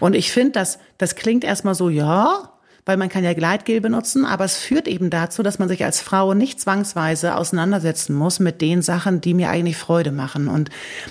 [0.00, 2.52] Und ich finde, das, das klingt erstmal so, ja,
[2.88, 6.00] weil man kann ja Gleitgel benutzen, aber es führt eben dazu, dass man sich als
[6.00, 10.48] Frau nicht zwangsweise auseinandersetzen muss mit den Sachen, die mir eigentlich Freude machen.
[10.48, 10.70] Und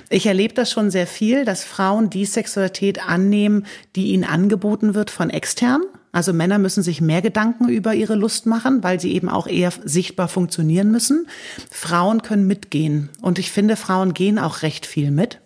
[0.10, 5.12] ich erlebe das schon sehr viel, dass Frauen die Sexualität annehmen, die ihnen angeboten wird
[5.12, 5.84] von extern.
[6.18, 9.72] Also Männer müssen sich mehr Gedanken über ihre Lust machen, weil sie eben auch eher
[9.86, 11.28] sichtbar funktionieren müssen.
[11.70, 13.10] Frauen können mitgehen.
[13.22, 15.40] Und ich finde, Frauen gehen auch recht viel mit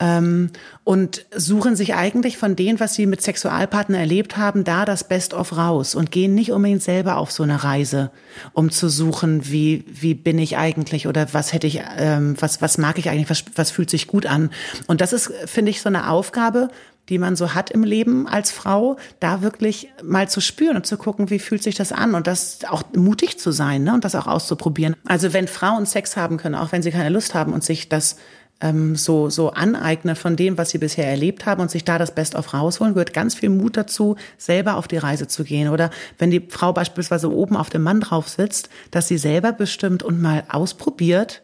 [0.00, 0.50] ähm,
[0.84, 5.56] und suchen sich eigentlich von dem, was sie mit Sexualpartnern erlebt haben, da das Best-of
[5.56, 8.10] raus und gehen nicht unbedingt selber auf so eine Reise,
[8.52, 12.78] um zu suchen, wie, wie bin ich eigentlich oder was hätte ich, ähm, was, was
[12.78, 14.50] mag ich eigentlich, was, was fühlt sich gut an.
[14.86, 16.68] Und das ist, finde ich, so eine Aufgabe,
[17.08, 20.96] die man so hat im Leben als Frau, da wirklich mal zu spüren und zu
[20.96, 24.14] gucken, wie fühlt sich das an und das auch mutig zu sein ne, und das
[24.14, 24.96] auch auszuprobieren.
[25.06, 28.16] Also wenn Frauen Sex haben können, auch wenn sie keine Lust haben und sich das
[28.60, 32.14] ähm, so, so aneignen von dem, was sie bisher erlebt haben und sich da das
[32.14, 35.68] Best-of rausholen, gehört ganz viel Mut dazu, selber auf die Reise zu gehen.
[35.68, 40.02] Oder wenn die Frau beispielsweise oben auf dem Mann drauf sitzt, dass sie selber bestimmt
[40.02, 41.42] und mal ausprobiert,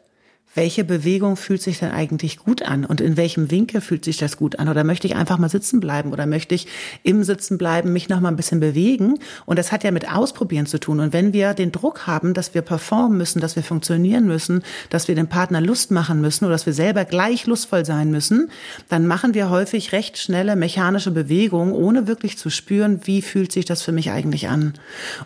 [0.55, 4.37] welche Bewegung fühlt sich denn eigentlich gut an und in welchem Winkel fühlt sich das
[4.37, 4.69] gut an?
[4.69, 6.13] Oder möchte ich einfach mal sitzen bleiben?
[6.13, 6.67] Oder möchte ich
[7.03, 9.19] im Sitzen bleiben, mich noch mal ein bisschen bewegen?
[9.47, 11.01] Und das hat ja mit Ausprobieren zu tun.
[11.01, 15.09] Und wenn wir den Druck haben, dass wir performen müssen, dass wir funktionieren müssen, dass
[15.09, 18.51] wir dem Partner Lust machen müssen oder dass wir selber gleich lustvoll sein müssen,
[18.89, 23.65] dann machen wir häufig recht schnelle mechanische Bewegungen, ohne wirklich zu spüren, wie fühlt sich
[23.65, 24.75] das für mich eigentlich an.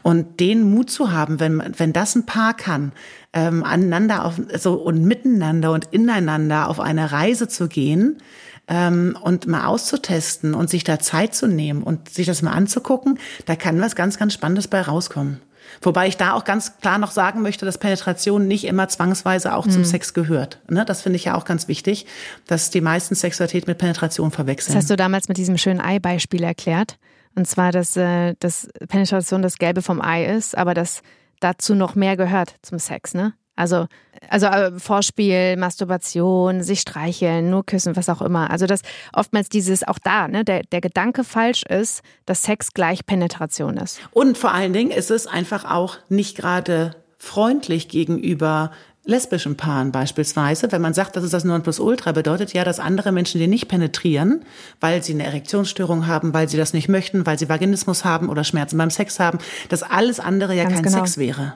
[0.03, 2.93] Und den Mut zu haben, wenn wenn das ein Paar kann,
[3.33, 8.19] ähm, aneinander auf, so und miteinander und ineinander auf eine Reise zu gehen
[8.69, 13.19] ähm, und mal auszutesten und sich da Zeit zu nehmen und sich das mal anzugucken,
[13.47, 15.41] da kann was ganz, ganz Spannendes bei rauskommen.
[15.83, 19.67] Wobei ich da auch ganz klar noch sagen möchte, dass Penetration nicht immer zwangsweise auch
[19.67, 19.71] mhm.
[19.71, 20.61] zum Sex gehört.
[20.69, 20.85] Ne?
[20.85, 22.07] Das finde ich ja auch ganz wichtig,
[22.47, 24.75] dass die meisten Sexualität mit Penetration verwechseln.
[24.75, 26.99] Das hast du damals mit diesem schönen Ei-Beispiel erklärt.
[27.35, 31.03] Und zwar, dass, äh, dass Penetration das Gelbe vom Ei ist, aber dass
[31.41, 33.35] dazu noch mehr gehört zum Sex, ne?
[33.59, 33.89] Also,
[34.31, 38.51] also äh, Vorspiel, Masturbation, sich streicheln, nur küssen, was auch immer.
[38.51, 43.05] Also, dass oftmals dieses, auch da, ne, der, der Gedanke falsch ist, dass Sex gleich
[43.05, 44.01] Penetration ist.
[44.13, 48.71] Und vor allen Dingen ist es einfach auch nicht gerade freundlich gegenüber
[49.09, 53.41] lesbischen Paaren beispielsweise, wenn man sagt, das ist das Nonplusultra, bedeutet ja, dass andere Menschen
[53.41, 54.45] die nicht penetrieren,
[54.81, 58.45] weil sie eine Erektionsstörung haben, weil sie das nicht möchten, weil sie Vaginismus haben oder
[58.45, 59.39] Schmerzen beim Sex haben,
[59.71, 60.99] dass alles andere ja Ganz kein genau.
[60.99, 61.55] Sex wäre.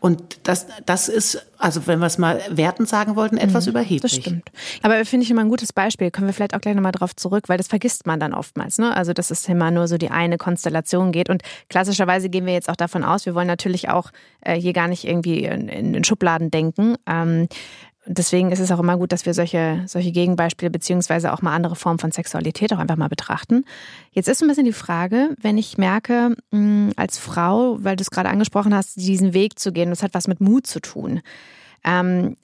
[0.00, 4.02] Und das, das ist, also wenn wir es mal wertend sagen wollten, etwas mhm, überheblich.
[4.02, 4.50] Das stimmt.
[4.82, 6.10] Aber finde ich immer ein gutes Beispiel.
[6.10, 8.78] Können wir vielleicht auch gleich nochmal drauf zurück, weil das vergisst man dann oftmals.
[8.78, 8.94] Ne?
[8.94, 11.30] Also, dass es immer nur so die eine Konstellation geht.
[11.30, 14.10] Und klassischerweise gehen wir jetzt auch davon aus, wir wollen natürlich auch
[14.40, 16.96] äh, hier gar nicht irgendwie in, in Schubladen denken.
[17.06, 17.48] Ähm,
[18.08, 21.76] deswegen ist es auch immer gut, dass wir solche, solche Gegenbeispiele beziehungsweise auch mal andere
[21.76, 23.64] Formen von Sexualität auch einfach mal betrachten.
[24.12, 28.02] Jetzt ist so ein bisschen die Frage, wenn ich merke, mm, als Frau, weil du
[28.02, 31.20] es gerade angesprochen hast, diesen Weg zu gehen, das hat was mit Mut zu tun.
[31.84, 32.36] Ähm,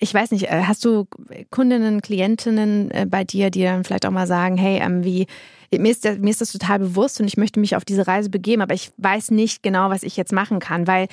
[0.00, 1.06] ich weiß nicht, äh, hast du
[1.50, 5.26] Kundinnen, Klientinnen äh, bei dir, die dann vielleicht auch mal sagen, hey, ähm, wie,
[5.70, 8.62] mir ist, mir ist das total bewusst und ich möchte mich auf diese Reise begeben,
[8.62, 11.08] aber ich weiß nicht genau, was ich jetzt machen kann, weil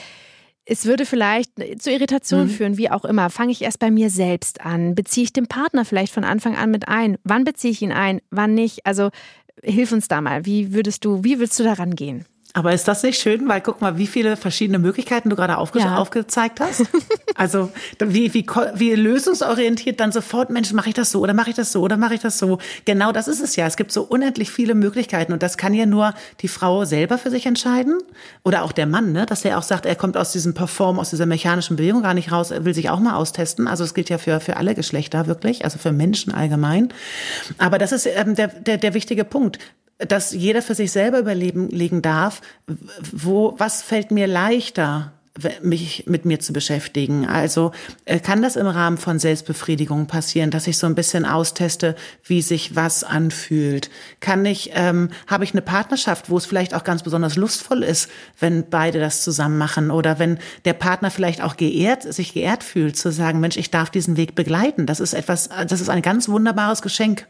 [0.65, 2.51] es würde vielleicht zu Irritationen mhm.
[2.51, 3.29] führen, wie auch immer.
[3.29, 4.95] Fange ich erst bei mir selbst an?
[4.95, 7.17] Beziehe ich den Partner vielleicht von Anfang an mit ein?
[7.23, 8.19] Wann beziehe ich ihn ein?
[8.31, 8.85] Wann nicht?
[8.85, 9.11] Also
[9.63, 10.45] hilf uns da mal.
[10.45, 12.25] Wie würdest du, wie würdest du da rangehen?
[12.55, 13.49] Aber ist das nicht schön?
[13.49, 15.97] Weil guck mal, wie viele verschiedene Möglichkeiten du gerade aufge ja.
[15.97, 16.83] aufgezeigt hast.
[17.37, 21.55] Also wie, wie, wie lösungsorientiert dann sofort, Mensch, mache ich das so oder mache ich
[21.57, 22.59] das so oder mache ich das so.
[22.85, 23.67] Genau das ist es ja.
[23.67, 27.31] Es gibt so unendlich viele Möglichkeiten und das kann ja nur die Frau selber für
[27.31, 27.97] sich entscheiden
[28.43, 29.25] oder auch der Mann, ne?
[29.25, 32.31] dass er auch sagt, er kommt aus diesem Perform, aus dieser mechanischen Bewegung gar nicht
[32.31, 33.67] raus, er will sich auch mal austesten.
[33.67, 36.93] Also es gilt ja für, für alle Geschlechter wirklich, also für Menschen allgemein.
[37.57, 39.59] Aber das ist ähm, der, der, der wichtige Punkt
[39.97, 42.41] dass jeder für sich selber überlegen darf,
[43.11, 45.13] wo, was fällt mir leichter,
[45.61, 47.27] mich mit mir zu beschäftigen.
[47.27, 47.71] Also
[48.05, 52.41] äh, kann das im Rahmen von Selbstbefriedigung passieren, dass ich so ein bisschen austeste, wie
[52.41, 53.89] sich was anfühlt?
[54.21, 58.09] Kann ich, ähm, habe ich eine Partnerschaft, wo es vielleicht auch ganz besonders lustvoll ist,
[58.39, 62.95] wenn beide das zusammen machen oder wenn der Partner vielleicht auch geehrt, sich geehrt fühlt,
[62.95, 64.85] zu sagen, Mensch, ich darf diesen Weg begleiten.
[64.85, 67.27] Das ist etwas, das ist ein ganz wunderbares Geschenk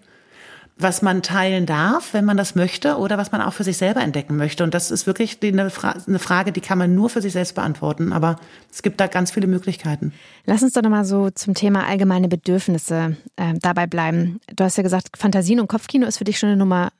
[0.78, 4.02] was man teilen darf, wenn man das möchte, oder was man auch für sich selber
[4.02, 4.64] entdecken möchte.
[4.64, 7.56] Und das ist wirklich eine, Fra eine Frage, die kann man nur für sich selbst
[7.56, 8.12] beantworten.
[8.12, 8.36] Aber
[8.72, 10.14] es gibt da ganz viele Möglichkeiten.
[10.46, 14.42] Lass uns doch nochmal so zum Thema allgemeine Bedürfnisse äh, dabei bleiben.
[14.54, 16.92] Du hast ja gesagt, Fantasien und Kopfkino ist für dich schon eine Nummer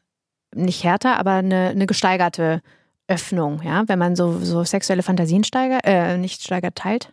[0.56, 2.62] nicht härter, aber eine, eine gesteigerte
[3.08, 7.12] Öffnung, ja, wenn man so, so sexuelle Fantasien steigert, äh, nicht steigert, teilt.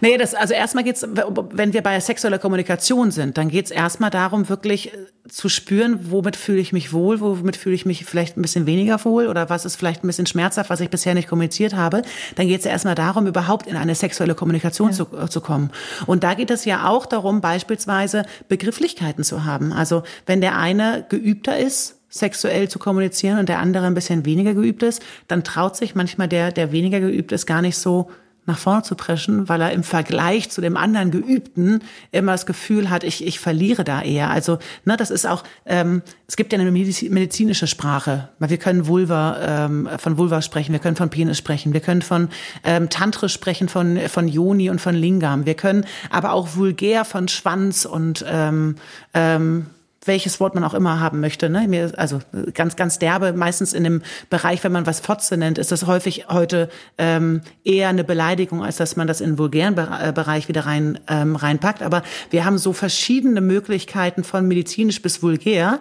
[0.00, 4.48] Nee, das, also erstmal geht's, wenn wir bei sexueller Kommunikation sind, dann geht's erstmal darum,
[4.48, 4.96] wirklich äh,
[5.28, 9.04] zu spüren, womit fühle ich mich wohl, womit fühle ich mich vielleicht ein bisschen weniger
[9.04, 12.02] wohl oder was ist vielleicht ein bisschen schmerzhaft, was ich bisher nicht kommuniziert habe.
[12.34, 14.96] Dann geht's ja erstmal darum, überhaupt in eine sexuelle Kommunikation ja.
[14.96, 15.70] zu, äh, zu kommen.
[16.06, 19.72] Und da geht es ja auch darum, beispielsweise Begrifflichkeiten zu haben.
[19.72, 24.52] Also wenn der eine geübter ist, sexuell zu kommunizieren und der andere ein bisschen weniger
[24.52, 28.10] geübt ist, dann traut sich manchmal der, der weniger geübt ist, gar nicht so
[28.46, 32.90] nach vorne zu preschen, weil er im Vergleich zu dem anderen Geübten immer das Gefühl
[32.90, 34.30] hat, ich, ich verliere da eher.
[34.30, 39.66] Also, ne, das ist auch, ähm, es gibt ja eine medizinische Sprache, wir können Vulva,
[39.66, 42.28] ähm, von Vulva sprechen, wir können von Penis sprechen, wir können von
[42.64, 47.28] ähm, Tantrisch sprechen, von, von Yoni und von Lingam, wir können aber auch vulgär von
[47.28, 48.76] Schwanz und ähm,
[49.14, 49.66] ähm,
[50.04, 51.50] welches Wort man auch immer haben möchte.
[51.50, 51.68] Ne?
[51.68, 52.20] Mir, also
[52.54, 53.32] ganz, ganz derbe.
[53.32, 57.88] Meistens in dem Bereich, wenn man was Fotze nennt, ist das häufig heute ähm, eher
[57.88, 61.82] eine Beleidigung, als dass man das in den vulgären äh, Bereich wieder rein ähm, reinpackt.
[61.82, 65.80] Aber wir haben so verschiedene Möglichkeiten von medizinisch bis vulgär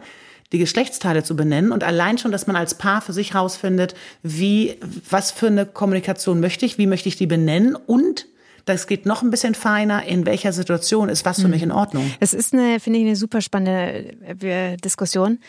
[0.51, 4.77] die Geschlechtsteile zu benennen und allein schon, dass man als Paar für sich herausfindet, wie,
[5.07, 8.25] was für eine Kommunikation möchte ich, wie möchte ich die benennen und
[8.69, 12.11] das geht noch ein bisschen feiner, in welcher Situation ist was für mich in Ordnung.
[12.19, 15.39] Es ist eine, finde ich, eine super spannende äh, Diskussion.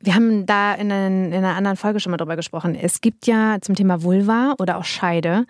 [0.00, 2.74] Wir haben da in, in einer anderen Folge schon mal drüber gesprochen.
[2.74, 5.44] Es gibt ja zum Thema Vulva oder auch Scheide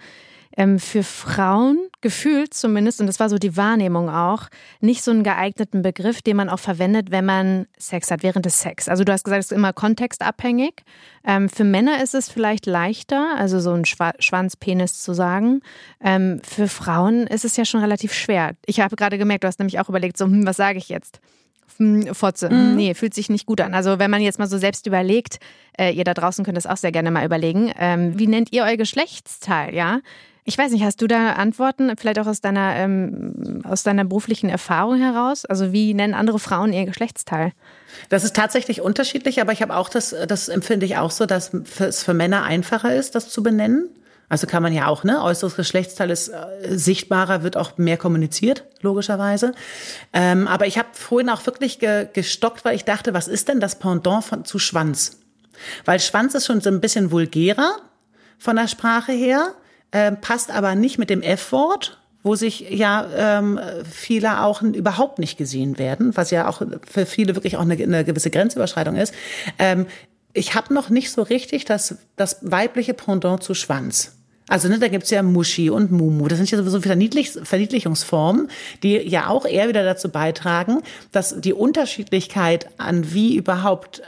[0.59, 4.49] ähm, für Frauen gefühlt zumindest, und das war so die Wahrnehmung auch,
[4.81, 8.61] nicht so einen geeigneten Begriff, den man auch verwendet, wenn man Sex hat, während des
[8.61, 8.89] Sex.
[8.89, 10.83] Also du hast gesagt, es ist immer kontextabhängig.
[11.25, 15.61] Ähm, für Männer ist es vielleicht leichter, also so ein Schwa Schwanzpenis zu sagen.
[16.03, 18.57] Ähm, für Frauen ist es ja schon relativ schwer.
[18.67, 21.21] Ich habe gerade gemerkt, du hast nämlich auch überlegt, so, hm, was sage ich jetzt?
[21.77, 22.51] Hm, Fotze.
[22.51, 22.75] Mhm.
[22.75, 23.75] Nee, fühlt sich nicht gut an.
[23.75, 25.39] Also wenn man jetzt mal so selbst überlegt,
[25.79, 28.65] äh, ihr da draußen könnt es auch sehr gerne mal überlegen, ähm, wie nennt ihr
[28.65, 30.01] euer Geschlechtsteil, ja?
[30.49, 34.49] Ich weiß nicht, hast du da Antworten, vielleicht auch aus deiner, ähm, aus deiner beruflichen
[34.49, 35.45] Erfahrung heraus?
[35.45, 37.53] Also wie nennen andere Frauen ihr Geschlechtsteil?
[38.09, 41.53] Das ist tatsächlich unterschiedlich, aber ich habe auch das, das empfinde ich auch so, dass
[41.53, 43.91] es für Männer einfacher ist, das zu benennen.
[44.31, 45.23] Also kann man ja auch, ne?
[45.23, 49.53] Äußeres Geschlechtsteil ist äh, sichtbarer, wird auch mehr kommuniziert, logischerweise.
[50.15, 53.61] Ähm, aber ich habe vorhin auch wirklich ge gestockt, weil ich dachte, was ist denn
[53.61, 55.19] das Pendant von, zu Schwanz?
[55.85, 57.77] Weil Schwanz ist schon so ein bisschen vulgärer
[58.39, 59.53] von der Sprache her
[59.91, 65.39] äh, passt aber nicht mit dem F-Wort, wo sich ja ähm, viele auch überhaupt nicht
[65.39, 69.15] gesehen werden, was ja auch für viele wirklich auch eine, eine gewisse Grenzüberschreitung ist.
[69.59, 69.87] Ähm,
[70.35, 74.15] ich habe noch nicht so richtig das, das weibliche Pendant zu Schwanz.
[74.49, 76.27] Also ne, da gibt's ja Muschi und Mumu.
[76.27, 78.49] Das sind ja sowieso Verniedlich Verniedlichungsformen,
[78.83, 84.03] die ja auch eher wieder dazu beitragen, dass die Unterschiedlichkeit an wie überhaupt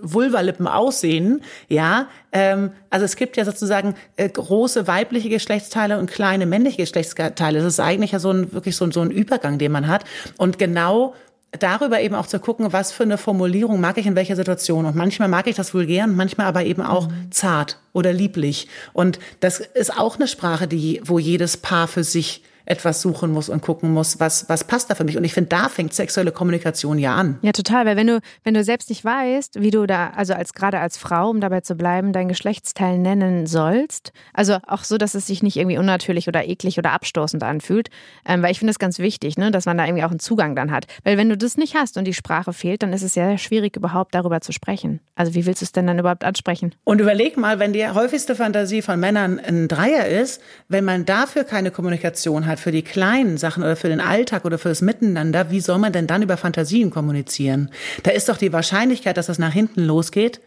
[0.00, 6.46] Vulvalippen aussehen, ja, ähm, also es gibt ja sozusagen äh, große weibliche Geschlechtsteile und kleine
[6.46, 7.58] männliche Geschlechtsteile.
[7.58, 10.04] Das ist eigentlich ja so ein wirklich so ein, so ein Übergang, den man hat.
[10.36, 11.14] Und genau
[11.58, 14.86] darüber eben auch zu gucken, was für eine Formulierung mag ich in welcher Situation.
[14.86, 17.30] Und manchmal mag ich das vulgär und manchmal aber eben auch mhm.
[17.30, 18.68] zart oder lieblich.
[18.92, 23.48] Und das ist auch eine Sprache, die, wo jedes Paar für sich etwas suchen muss
[23.48, 25.16] und gucken muss, was, was passt da für mich.
[25.16, 27.38] Und ich finde, da fängt sexuelle Kommunikation ja an.
[27.42, 30.54] Ja, total, weil wenn du, wenn du selbst nicht weißt, wie du da, also als
[30.54, 35.14] gerade als Frau, um dabei zu bleiben, dein Geschlechtsteil nennen sollst, also auch so, dass
[35.14, 37.88] es sich nicht irgendwie unnatürlich oder eklig oder abstoßend anfühlt,
[38.26, 40.56] ähm, weil ich finde es ganz wichtig, ne, dass man da irgendwie auch einen Zugang
[40.56, 40.86] dann hat.
[41.04, 43.76] Weil wenn du das nicht hast und die Sprache fehlt, dann ist es sehr schwierig,
[43.76, 45.00] überhaupt darüber zu sprechen.
[45.14, 46.74] Also wie willst du es denn dann überhaupt ansprechen?
[46.84, 51.44] Und überleg mal, wenn die häufigste Fantasie von Männern ein Dreier ist, wenn man dafür
[51.44, 54.80] keine Kommunikation hat, hat für die kleinen Sachen oder für den Alltag oder für das
[54.80, 57.70] Miteinander, wie soll man denn dann über Fantasien kommunizieren?
[58.02, 60.40] Da ist doch die Wahrscheinlichkeit, dass das nach hinten losgeht,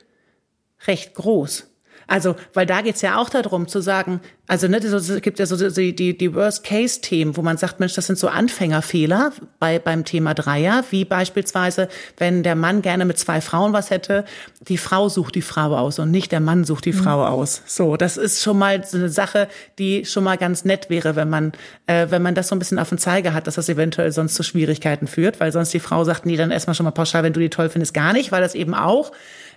[0.87, 1.67] recht groß.
[2.07, 5.69] Also, weil da geht's ja auch darum zu sagen, also ne, es gibt ja so
[5.69, 10.33] die, die, die Worst-Case-Themen, wo man sagt, Mensch, das sind so Anfängerfehler bei, beim Thema
[10.33, 14.23] Dreier, wie beispielsweise, wenn der Mann gerne mit zwei Frauen was hätte,
[14.61, 16.97] die Frau sucht die Frau aus und nicht der Mann sucht die mhm.
[16.97, 17.61] Frau aus.
[17.65, 21.29] So, das ist schon mal so eine Sache, die schon mal ganz nett wäre, wenn
[21.29, 21.51] man,
[21.87, 24.35] äh, wenn man das so ein bisschen auf den Zeiger hat, dass das eventuell sonst
[24.35, 27.33] zu Schwierigkeiten führt, weil sonst die Frau sagt, nee, dann erstmal schon mal pauschal, wenn
[27.33, 29.11] du die toll findest, gar nicht, weil das eben auch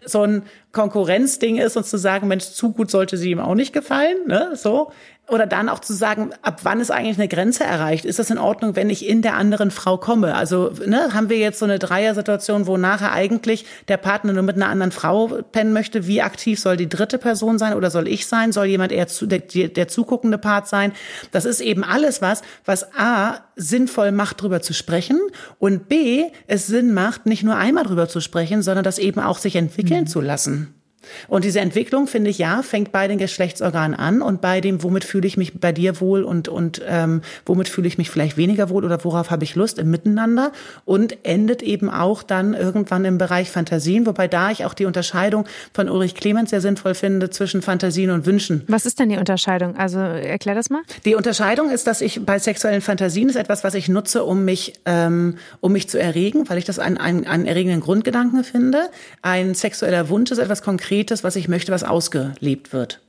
[0.04, 3.72] so ein Konkurrenzding ist und zu sagen, Mensch, zu gut sollte sie ihm auch nicht
[3.72, 4.92] gefallen, ne, so
[5.30, 8.04] oder dann auch zu sagen, ab wann ist eigentlich eine Grenze erreicht?
[8.04, 10.34] Ist das in Ordnung, wenn ich in der anderen Frau komme?
[10.34, 14.56] Also ne, haben wir jetzt so eine Dreier-Situation, wo nachher eigentlich der Partner nur mit
[14.56, 16.06] einer anderen Frau pennen möchte?
[16.06, 18.50] Wie aktiv soll die dritte Person sein oder soll ich sein?
[18.50, 20.92] Soll jemand eher zu, der, der zuguckende Part sein?
[21.30, 25.20] Das ist eben alles was, was A, sinnvoll macht, drüber zu sprechen
[25.58, 29.38] und B, es Sinn macht, nicht nur einmal drüber zu sprechen, sondern das eben auch
[29.38, 30.06] sich entwickeln mhm.
[30.06, 30.79] zu lassen.
[31.28, 35.04] Und diese Entwicklung, finde ich, ja, fängt bei den Geschlechtsorganen an und bei dem, womit
[35.04, 38.68] fühle ich mich bei dir wohl und, und ähm, womit fühle ich mich vielleicht weniger
[38.68, 40.52] wohl oder worauf habe ich Lust im Miteinander
[40.84, 45.46] und endet eben auch dann irgendwann im Bereich Fantasien, wobei da ich auch die Unterscheidung
[45.72, 48.62] von Ulrich Clemens sehr sinnvoll finde zwischen Fantasien und Wünschen.
[48.68, 49.76] Was ist denn die Unterscheidung?
[49.76, 50.82] Also erklär das mal.
[51.04, 54.74] Die Unterscheidung ist, dass ich bei sexuellen Fantasien ist etwas, was ich nutze, um mich,
[54.84, 58.90] ähm, um mich zu erregen, weil ich das einen, einen, einen erregenden Grundgedanken finde.
[59.22, 63.00] Ein sexueller Wunsch ist etwas konkret Konkretes, was ich möchte, was ausgelebt wird.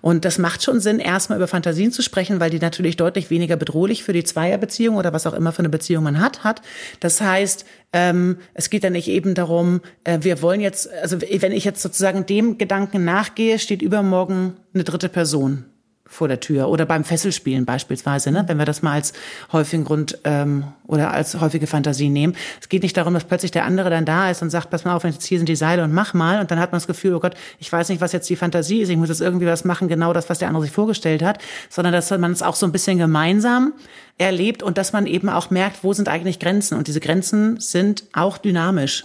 [0.00, 3.56] Und das macht schon Sinn, erstmal über Fantasien zu sprechen, weil die natürlich deutlich weniger
[3.56, 6.62] bedrohlich für die Zweierbeziehung oder was auch immer für eine Beziehung man hat, hat.
[6.98, 11.52] Das heißt, ähm, es geht dann nicht eben darum, äh, wir wollen jetzt, also wenn
[11.52, 15.66] ich jetzt sozusagen dem Gedanken nachgehe, steht übermorgen eine dritte Person
[16.08, 18.44] vor der Tür oder beim Fesselspielen beispielsweise, ne?
[18.46, 19.12] wenn wir das mal als
[19.52, 22.36] häufigen Grund ähm, oder als häufige Fantasie nehmen.
[22.60, 24.94] Es geht nicht darum, dass plötzlich der andere dann da ist und sagt, pass mal
[24.94, 27.14] auf, jetzt hier sind die Seile und mach mal und dann hat man das Gefühl,
[27.14, 29.64] oh Gott, ich weiß nicht, was jetzt die Fantasie ist, ich muss jetzt irgendwie was
[29.64, 31.38] machen, genau das, was der andere sich vorgestellt hat,
[31.68, 33.72] sondern dass man es auch so ein bisschen gemeinsam
[34.18, 38.04] erlebt und dass man eben auch merkt, wo sind eigentlich Grenzen und diese Grenzen sind
[38.12, 39.04] auch dynamisch.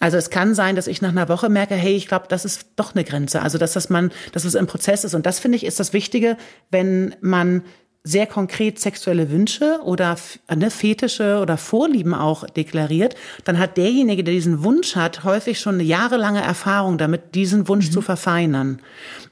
[0.00, 2.66] Also es kann sein, dass ich nach einer Woche merke, hey, ich glaube, das ist
[2.76, 3.42] doch eine Grenze.
[3.42, 5.14] Also dass das man, dass es im Prozess ist.
[5.14, 6.36] Und das finde ich ist das Wichtige,
[6.70, 7.62] wenn man
[8.04, 10.16] sehr konkret sexuelle Wünsche oder
[10.52, 13.14] ne, Fetische oder Vorlieben auch deklariert,
[13.44, 17.88] dann hat derjenige, der diesen Wunsch hat, häufig schon eine jahrelange Erfahrung damit, diesen Wunsch
[17.88, 17.92] mhm.
[17.92, 18.82] zu verfeinern.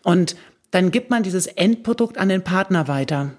[0.05, 0.37] Und
[0.71, 3.33] dann gibt man dieses Endprodukt an den Partner weiter.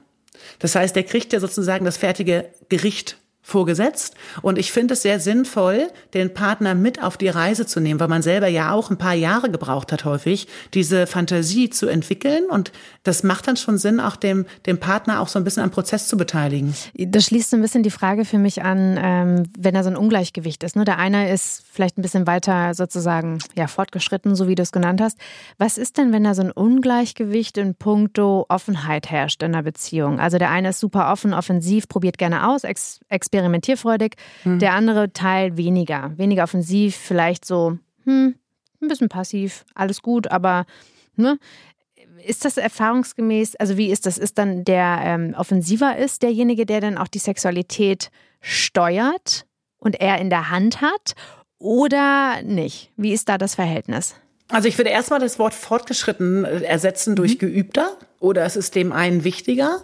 [0.60, 4.16] Das heißt, der kriegt ja sozusagen das fertige Gericht vorgesetzt.
[4.42, 8.08] Und ich finde es sehr sinnvoll, den Partner mit auf die Reise zu nehmen, weil
[8.08, 12.46] man selber ja auch ein paar Jahre gebraucht hat häufig, diese Fantasie zu entwickeln.
[12.50, 12.72] Und
[13.04, 16.08] das macht dann schon Sinn, auch dem, dem Partner auch so ein bisschen am Prozess
[16.08, 16.74] zu beteiligen.
[16.96, 19.98] Das schließt so ein bisschen die Frage für mich an, ähm, wenn da so ein
[19.98, 20.76] Ungleichgewicht ist.
[20.76, 20.86] Ne?
[20.86, 25.02] Der eine ist vielleicht ein bisschen weiter sozusagen ja, fortgeschritten, so wie du es genannt
[25.02, 25.18] hast.
[25.58, 30.20] Was ist denn, wenn da so ein Ungleichgewicht in puncto Offenheit herrscht in einer Beziehung?
[30.20, 33.00] Also der eine ist super offen, offensiv, probiert gerne aus, ex
[33.32, 34.16] experimentierfreudig.
[34.44, 34.60] Mhm.
[34.60, 36.12] Der andere Teil weniger.
[36.18, 38.36] Weniger offensiv, vielleicht so, hm,
[38.82, 40.66] ein bisschen passiv, alles gut, aber
[41.16, 41.38] ne?
[42.26, 44.20] Ist das erfahrungsgemäß, also wie ist das?
[44.20, 49.48] Ist dann der ähm, offensiver ist, derjenige, der dann auch die Sexualität steuert
[49.80, 51.16] und er in der Hand hat
[51.58, 52.92] oder nicht?
[52.96, 54.16] Wie ist da das Verhältnis?
[54.52, 57.40] Also ich würde erstmal das Wort fortgeschritten äh, ersetzen durch mhm.
[57.40, 59.84] geübter oder es ist dem einen wichtiger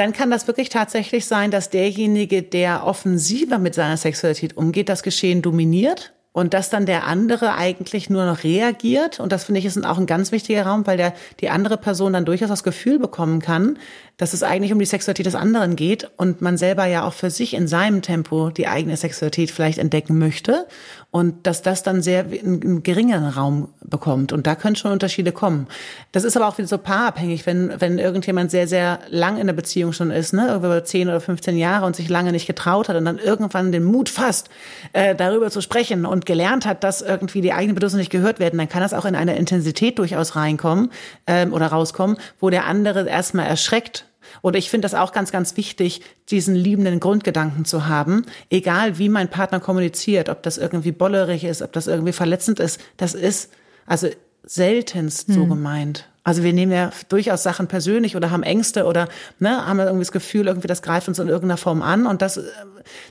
[0.00, 5.02] dann kann das wirklich tatsächlich sein, dass derjenige, der offensiver mit seiner Sexualität umgeht, das
[5.02, 9.18] Geschehen dominiert und dass dann der andere eigentlich nur noch reagiert.
[9.18, 12.12] Und das finde ich ist auch ein ganz wichtiger Raum, weil der, die andere Person
[12.12, 13.78] dann durchaus das Gefühl bekommen kann,
[14.20, 17.30] dass es eigentlich um die Sexualität des anderen geht und man selber ja auch für
[17.30, 20.66] sich in seinem Tempo die eigene Sexualität vielleicht entdecken möchte
[21.10, 25.68] und dass das dann sehr einen geringeren Raum bekommt und da können schon Unterschiede kommen.
[26.12, 29.54] Das ist aber auch wieder so paarabhängig, wenn wenn irgendjemand sehr sehr lang in der
[29.54, 32.96] Beziehung schon ist, ne, über 10 oder 15 Jahre und sich lange nicht getraut hat
[32.96, 34.50] und dann irgendwann den Mut fasst,
[34.92, 38.58] äh, darüber zu sprechen und gelernt hat, dass irgendwie die eigenen Bedürfnisse nicht gehört werden,
[38.58, 40.90] dann kann das auch in eine Intensität durchaus reinkommen
[41.26, 44.04] ähm, oder rauskommen, wo der andere erstmal erschreckt
[44.42, 49.08] und ich finde das auch ganz, ganz wichtig, diesen liebenden Grundgedanken zu haben, egal wie
[49.08, 53.52] mein Partner kommuniziert, ob das irgendwie bollerig ist, ob das irgendwie verletzend ist, das ist
[53.86, 54.08] also
[54.44, 55.34] seltenst hm.
[55.34, 56.09] so gemeint.
[56.22, 60.12] Also wir nehmen ja durchaus Sachen persönlich oder haben Ängste oder ne, haben irgendwie das
[60.12, 62.06] Gefühl, irgendwie das greift uns in irgendeiner Form an.
[62.06, 62.40] Und das,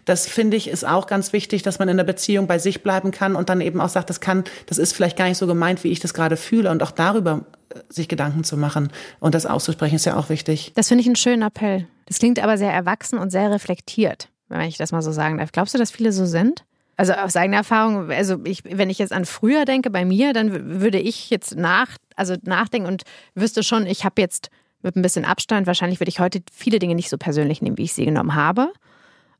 [0.05, 3.11] das finde ich, ist auch ganz wichtig, dass man in der Beziehung bei sich bleiben
[3.11, 5.83] kann und dann eben auch sagt, das kann, das ist vielleicht gar nicht so gemeint,
[5.83, 9.47] wie ich das gerade fühle und auch darüber äh, sich Gedanken zu machen und das
[9.47, 10.71] auszusprechen, ist ja auch wichtig.
[10.75, 11.87] Das finde ich einen schönen Appell.
[12.05, 15.51] Das klingt aber sehr erwachsen und sehr reflektiert, wenn ich das mal so sagen darf.
[15.51, 16.63] Glaubst du, dass viele so sind?
[16.99, 20.81] Also aus eigener Erfahrung, also ich, wenn ich jetzt an früher denke bei mir, dann
[20.81, 23.03] würde ich jetzt nach, also nachdenken und
[23.33, 24.49] wüsste schon, ich habe jetzt
[24.81, 27.83] mit ein bisschen Abstand, wahrscheinlich würde ich heute viele Dinge nicht so persönlich nehmen, wie
[27.83, 28.71] ich sie genommen habe.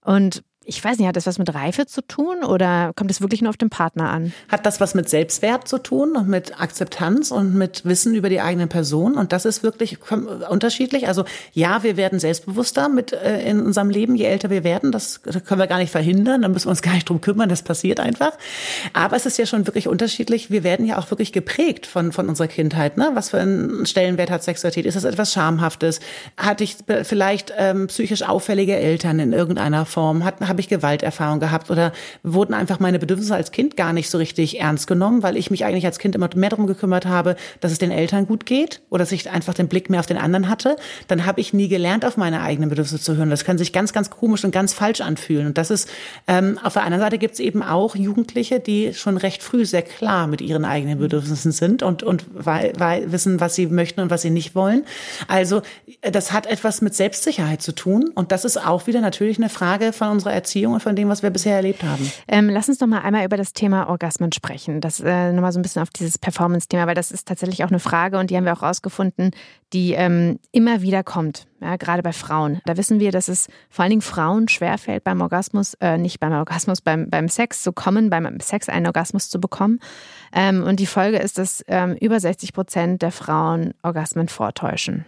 [0.01, 3.41] Und ich weiß nicht, hat das was mit Reife zu tun oder kommt es wirklich
[3.41, 4.33] nur auf den Partner an?
[4.49, 8.39] Hat das was mit Selbstwert zu tun und mit Akzeptanz und mit Wissen über die
[8.39, 9.15] eigene Person?
[9.15, 11.07] Und das ist wirklich unterschiedlich.
[11.07, 14.91] Also ja, wir werden selbstbewusster mit äh, in unserem Leben, je älter wir werden.
[14.91, 16.43] Das können wir gar nicht verhindern.
[16.43, 17.49] Da müssen wir uns gar nicht drum kümmern.
[17.49, 18.33] Das passiert einfach.
[18.93, 20.51] Aber es ist ja schon wirklich unterschiedlich.
[20.51, 22.97] Wir werden ja auch wirklich geprägt von von unserer Kindheit.
[22.97, 23.09] Ne?
[23.15, 24.85] Was für einen Stellenwert hat Sexualität?
[24.85, 25.99] Ist das etwas Schamhaftes?
[26.37, 30.23] Hatte ich vielleicht ähm, psychisch auffällige Eltern in irgendeiner Form?
[30.23, 31.91] Hat, habe ich Gewalterfahrung gehabt oder
[32.23, 35.65] wurden einfach meine Bedürfnisse als Kind gar nicht so richtig ernst genommen, weil ich mich
[35.65, 38.99] eigentlich als Kind immer mehr darum gekümmert habe, dass es den Eltern gut geht oder
[38.99, 40.75] dass ich einfach den Blick mehr auf den anderen hatte.
[41.07, 43.29] Dann habe ich nie gelernt, auf meine eigenen Bedürfnisse zu hören.
[43.29, 45.47] Das kann sich ganz, ganz komisch und ganz falsch anfühlen.
[45.47, 45.89] Und das ist,
[46.27, 49.81] ähm, auf der anderen Seite gibt es eben auch Jugendliche, die schon recht früh sehr
[49.81, 54.09] klar mit ihren eigenen Bedürfnissen sind und, und weil, weil wissen, was sie möchten und
[54.09, 54.85] was sie nicht wollen.
[55.27, 55.61] Also
[56.01, 58.09] das hat etwas mit Selbstsicherheit zu tun.
[58.13, 61.21] Und das ist auch wieder natürlich eine Frage von unserer Erziehung und von dem, was
[61.21, 62.11] wir bisher erlebt haben.
[62.27, 64.79] Ähm, lass uns noch mal einmal über das Thema Orgasmen sprechen.
[64.81, 67.79] Das äh, nochmal so ein bisschen auf dieses Performance-Thema, weil das ist tatsächlich auch eine
[67.79, 69.31] Frage und die haben wir auch rausgefunden,
[69.73, 72.61] die ähm, immer wieder kommt, ja, gerade bei Frauen.
[72.65, 76.33] Da wissen wir, dass es vor allen Dingen Frauen schwerfällt, beim Orgasmus, äh, nicht beim
[76.33, 79.79] Orgasmus, beim, beim Sex zu kommen, beim Sex einen Orgasmus zu bekommen.
[80.33, 85.05] Ähm, und die Folge ist, dass ähm, über 60 Prozent der Frauen Orgasmen vortäuschen.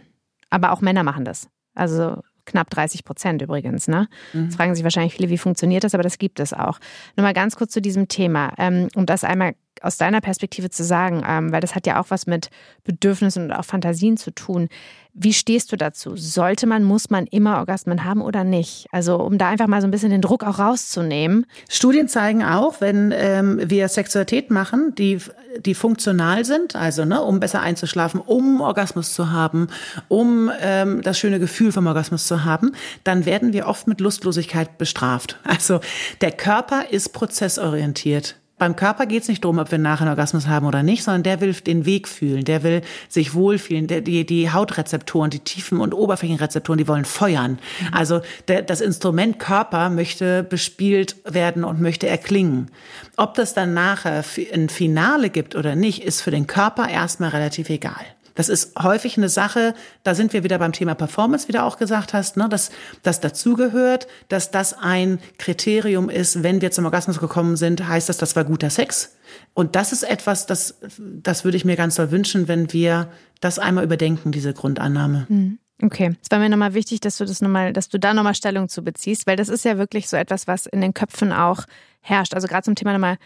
[0.49, 1.47] Aber auch Männer machen das.
[1.73, 3.87] Also knapp 30 Prozent übrigens.
[3.87, 4.07] Ne?
[4.33, 4.45] Mhm.
[4.45, 6.79] Jetzt fragen sich wahrscheinlich viele, wie funktioniert das, aber das gibt es auch.
[7.15, 10.83] Nur mal ganz kurz zu diesem Thema, ähm, um das einmal aus deiner Perspektive zu
[10.83, 12.49] sagen, ähm, weil das hat ja auch was mit
[12.83, 14.69] Bedürfnissen und auch Fantasien zu tun.
[15.13, 16.15] Wie stehst du dazu?
[16.15, 18.87] Sollte man, muss man immer Orgasmen haben oder nicht?
[18.91, 21.45] Also um da einfach mal so ein bisschen den Druck auch rauszunehmen.
[21.69, 25.19] Studien zeigen auch, wenn ähm, wir Sexualität machen, die,
[25.65, 29.67] die funktional sind, also ne, um besser einzuschlafen, um Orgasmus zu haben,
[30.07, 32.71] um ähm, das schöne Gefühl vom Orgasmus zu haben,
[33.03, 35.39] dann werden wir oft mit Lustlosigkeit bestraft.
[35.43, 35.81] Also
[36.21, 38.40] der Körper ist prozessorientiert.
[38.61, 41.23] Beim Körper geht es nicht darum, ob wir nachher einen Orgasmus haben oder nicht, sondern
[41.23, 43.87] der will den Weg fühlen, der will sich wohlfühlen.
[43.87, 47.53] Der, die, die Hautrezeptoren, die Tiefen- und Oberflächenrezeptoren, die wollen feuern.
[47.53, 47.87] Mhm.
[47.91, 52.69] Also der, das Instrument Körper möchte bespielt werden und möchte erklingen.
[53.17, 57.67] Ob das dann nachher ein Finale gibt oder nicht, ist für den Körper erstmal relativ
[57.71, 58.05] egal.
[58.35, 59.73] Das ist häufig eine Sache,
[60.03, 62.71] da sind wir wieder beim Thema Performance, wie du auch gesagt hast, ne, dass
[63.03, 68.17] das dazugehört, dass das ein Kriterium ist, wenn wir zum Orgasmus gekommen sind, heißt das,
[68.17, 69.15] das war guter Sex.
[69.53, 73.09] Und das ist etwas, das, das würde ich mir ganz doll wünschen, wenn wir
[73.39, 75.25] das einmal überdenken, diese Grundannahme.
[75.29, 75.59] Mhm.
[75.83, 78.69] Okay, es war mir nochmal wichtig, dass du das nochmal, dass du da nochmal Stellung
[78.69, 81.63] zu beziehst, weil das ist ja wirklich so etwas, was in den Köpfen auch
[82.01, 82.35] herrscht.
[82.35, 83.17] Also gerade zum Thema nochmal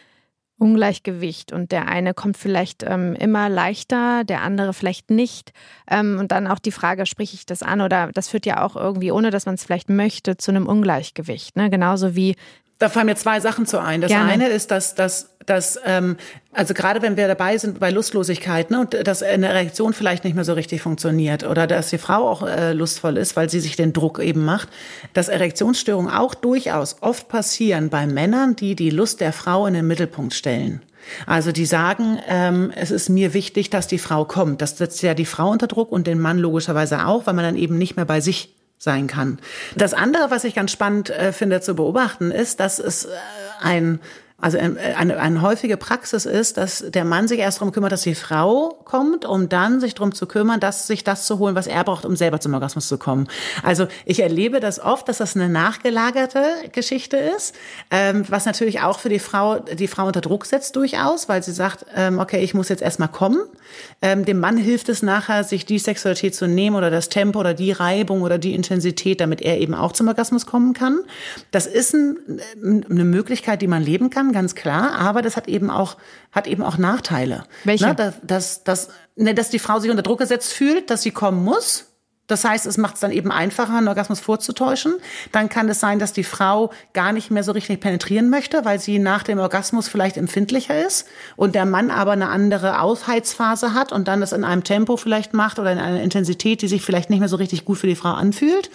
[0.57, 5.51] Ungleichgewicht und der eine kommt vielleicht ähm, immer leichter, der andere vielleicht nicht.
[5.89, 8.75] Ähm, und dann auch die Frage, spreche ich das an oder das führt ja auch
[8.75, 11.57] irgendwie, ohne dass man es vielleicht möchte, zu einem Ungleichgewicht.
[11.57, 11.69] Ne?
[11.69, 12.35] Genauso wie
[12.77, 14.01] da fallen mir zwei Sachen zu ein.
[14.01, 14.31] Das Gerne.
[14.31, 16.17] eine ist, dass, dass, dass ähm,
[16.51, 20.35] also gerade wenn wir dabei sind bei Lustlosigkeit ne, und dass eine Erektion vielleicht nicht
[20.35, 23.77] mehr so richtig funktioniert oder dass die Frau auch äh, lustvoll ist, weil sie sich
[23.77, 24.67] den Druck eben macht,
[25.13, 29.87] dass Erektionsstörungen auch durchaus oft passieren bei Männern, die die Lust der Frau in den
[29.87, 30.81] Mittelpunkt stellen.
[31.25, 34.61] Also die sagen, ähm, es ist mir wichtig, dass die Frau kommt.
[34.61, 37.55] Das setzt ja die Frau unter Druck und den Mann logischerweise auch, weil man dann
[37.55, 39.39] eben nicht mehr bei sich sein kann.
[39.75, 43.09] Das andere, was ich ganz spannend äh, finde zu beobachten, ist, dass es äh,
[43.61, 43.99] ein
[44.37, 48.01] also ähm, eine, eine häufige Praxis ist, dass der Mann sich erst darum kümmert, dass
[48.01, 51.67] die Frau kommt, um dann sich darum zu kümmern, dass sich das zu holen, was
[51.67, 53.27] er braucht, um selber zum Orgasmus zu kommen.
[53.63, 57.55] Also ich erlebe das oft, dass das eine nachgelagerte Geschichte ist,
[57.89, 61.53] ähm, was natürlich auch für die Frau die Frau unter Druck setzt durchaus, weil sie
[61.53, 63.39] sagt, ähm, okay, ich muss jetzt erstmal kommen.
[64.01, 67.53] Ähm, dem Mann hilft es nachher, sich die Sexualität zu nehmen oder das Tempo oder
[67.53, 70.99] die Reibung oder die Intensität, damit er eben auch zum Orgasmus kommen kann.
[71.51, 72.17] Das ist ein,
[72.63, 75.97] eine Möglichkeit, die man leben kann, ganz klar, aber das hat eben auch,
[76.31, 77.45] hat eben auch Nachteile.
[77.63, 77.87] Welche?
[77.87, 81.11] Ne, dass, dass, dass, ne, dass die Frau sich unter Druck gesetzt fühlt, dass sie
[81.11, 81.85] kommen muss.
[82.27, 84.95] Das heißt, es macht es dann eben einfacher, einen Orgasmus vorzutäuschen.
[85.31, 88.79] Dann kann es sein, dass die Frau gar nicht mehr so richtig penetrieren möchte, weil
[88.79, 93.91] sie nach dem Orgasmus vielleicht empfindlicher ist und der Mann aber eine andere Aufheizphase hat
[93.91, 97.11] und dann das in einem Tempo vielleicht macht oder in einer Intensität, die sich vielleicht
[97.11, 98.71] nicht mehr so richtig gut für die Frau anfühlt.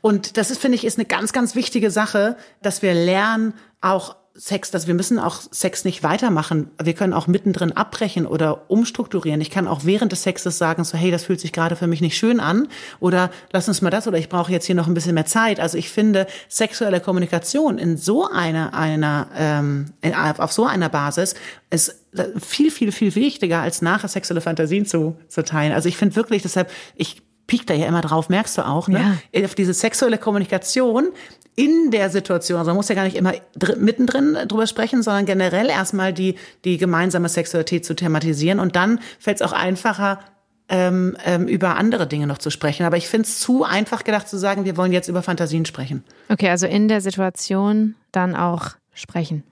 [0.00, 4.14] Und das ist, finde ich, ist eine ganz, ganz wichtige Sache, dass wir lernen, auch
[4.34, 6.70] Sex, dass wir müssen auch Sex nicht weitermachen.
[6.82, 9.42] Wir können auch mittendrin abbrechen oder umstrukturieren.
[9.42, 12.00] Ich kann auch während des Sexes sagen, so hey, das fühlt sich gerade für mich
[12.00, 12.68] nicht schön an
[12.98, 15.60] oder lass uns mal das oder ich brauche jetzt hier noch ein bisschen mehr Zeit.
[15.60, 19.92] Also ich finde sexuelle Kommunikation in so einer einer ähm,
[20.38, 21.34] auf so einer Basis
[21.68, 21.94] ist
[22.40, 25.72] viel viel viel wichtiger als nachher sexuelle Fantasien zu zu teilen.
[25.72, 29.18] Also ich finde wirklich, deshalb ich piekt da ja immer drauf, merkst du auch, ne?
[29.34, 29.44] Ja.
[29.44, 31.10] Auf diese sexuelle Kommunikation
[31.54, 33.34] in der Situation, also man muss ja gar nicht immer
[33.76, 39.40] mittendrin drüber sprechen, sondern generell erstmal die, die gemeinsame Sexualität zu thematisieren und dann fällt
[39.40, 40.20] es auch einfacher,
[40.68, 42.86] ähm, ähm, über andere Dinge noch zu sprechen.
[42.86, 46.02] Aber ich finde es zu einfach gedacht zu sagen, wir wollen jetzt über Fantasien sprechen.
[46.30, 49.44] Okay, also in der Situation dann auch sprechen.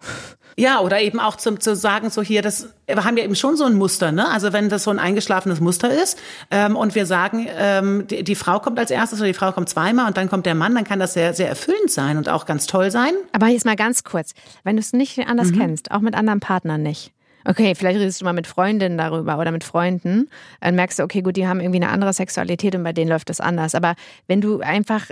[0.57, 3.57] Ja, oder eben auch zum, zu sagen, so hier, das, wir haben ja eben schon
[3.57, 4.29] so ein Muster, ne?
[4.29, 6.19] Also wenn das so ein eingeschlafenes Muster ist
[6.51, 9.69] ähm, und wir sagen, ähm, die, die Frau kommt als erstes oder die Frau kommt
[9.69, 12.47] zweimal und dann kommt der Mann, dann kann das sehr, sehr erfüllend sein und auch
[12.47, 13.13] ganz toll sein.
[13.33, 14.35] Aber jetzt mal ganz kurz,
[14.65, 15.59] wenn du es nicht anders mhm.
[15.59, 17.13] kennst, auch mit anderen Partnern nicht,
[17.45, 20.29] Okay, vielleicht redest du mal mit Freundinnen darüber oder mit Freunden.
[20.61, 23.31] Dann merkst du, okay, gut, die haben irgendwie eine andere Sexualität und bei denen läuft
[23.31, 23.75] das anders.
[23.75, 23.95] Aber
[24.27, 25.11] wenn du einfach,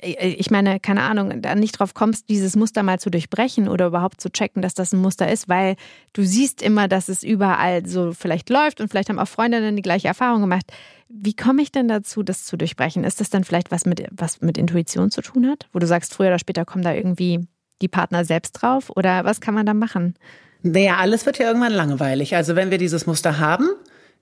[0.00, 3.86] äh, ich meine, keine Ahnung, da nicht drauf kommst, dieses Muster mal zu durchbrechen oder
[3.86, 5.76] überhaupt zu checken, dass das ein Muster ist, weil
[6.12, 9.82] du siehst immer, dass es überall so vielleicht läuft und vielleicht haben auch Freundinnen die
[9.82, 10.70] gleiche Erfahrung gemacht.
[11.08, 13.04] Wie komme ich denn dazu, das zu durchbrechen?
[13.04, 15.68] Ist das dann vielleicht was mit, was mit Intuition zu tun hat?
[15.72, 17.46] Wo du sagst, früher oder später kommen da irgendwie
[17.80, 18.90] die Partner selbst drauf?
[18.96, 20.14] Oder was kann man da machen?
[20.72, 22.34] Naja, alles wird ja irgendwann langweilig.
[22.34, 23.68] Also wenn wir dieses Muster haben,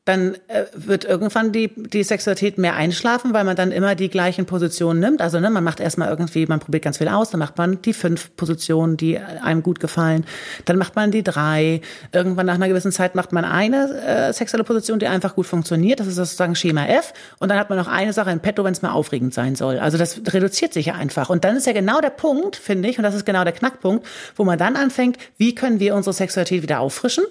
[0.05, 4.45] dann äh, wird irgendwann die, die Sexualität mehr einschlafen, weil man dann immer die gleichen
[4.45, 5.23] Positionen nimmt.
[5.23, 7.95] Also ne, man macht erstmal irgendwie, man probiert ganz viel aus, dann macht man die
[7.95, 10.27] fünf Positionen, die einem gut gefallen.
[10.67, 11.81] Dann macht man die drei.
[12.13, 16.01] Irgendwann nach einer gewissen Zeit macht man eine äh, sexuelle Position, die einfach gut funktioniert.
[16.01, 17.15] Das ist sozusagen Schema F.
[17.39, 19.79] Und dann hat man noch eine Sache in petto, wenn es mal aufregend sein soll.
[19.79, 21.31] Also das reduziert sich ja einfach.
[21.31, 24.07] Und dann ist ja genau der Punkt, finde ich, und das ist genau der Knackpunkt,
[24.37, 27.25] wo man dann anfängt, wie können wir unsere Sexualität wieder auffrischen?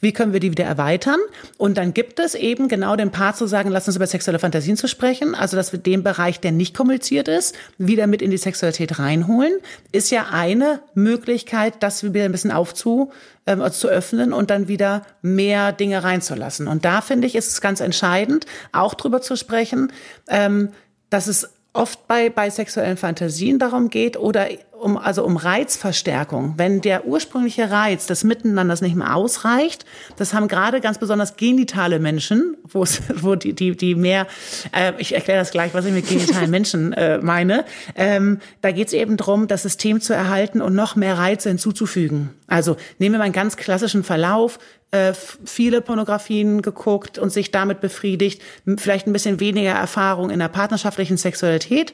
[0.00, 1.18] Wie können wir die wieder erweitern?
[1.56, 4.76] Und dann gibt es eben genau den Part zu sagen, lass uns über sexuelle Fantasien
[4.76, 5.34] zu sprechen.
[5.34, 9.52] Also, dass wir den Bereich, der nicht kommuniziert ist, wieder mit in die Sexualität reinholen,
[9.92, 13.12] ist ja eine Möglichkeit, das wieder ein bisschen aufzu,
[13.46, 16.68] äh, zu öffnen und dann wieder mehr Dinge reinzulassen.
[16.68, 19.92] Und da finde ich, ist es ganz entscheidend, auch drüber zu sprechen,
[20.28, 20.70] ähm,
[21.10, 24.48] dass es oft bei, bei sexuellen Fantasien darum geht oder
[24.80, 26.54] um, also um Reizverstärkung.
[26.56, 29.84] Wenn der ursprüngliche Reiz des Miteinanders nicht mehr ausreicht,
[30.16, 34.26] das haben gerade ganz besonders genitale Menschen, wo es, wo die, die, die mehr,
[34.72, 37.64] äh, ich erkläre das gleich, was ich mit genitalen Menschen äh, meine,
[37.94, 42.30] ähm, da geht es eben darum, das System zu erhalten und noch mehr Reize hinzuzufügen.
[42.46, 44.58] Also nehmen wir mal einen ganz klassischen Verlauf,
[44.90, 45.12] äh,
[45.44, 48.40] viele Pornografien geguckt und sich damit befriedigt,
[48.78, 51.92] vielleicht ein bisschen weniger Erfahrung in der partnerschaftlichen Sexualität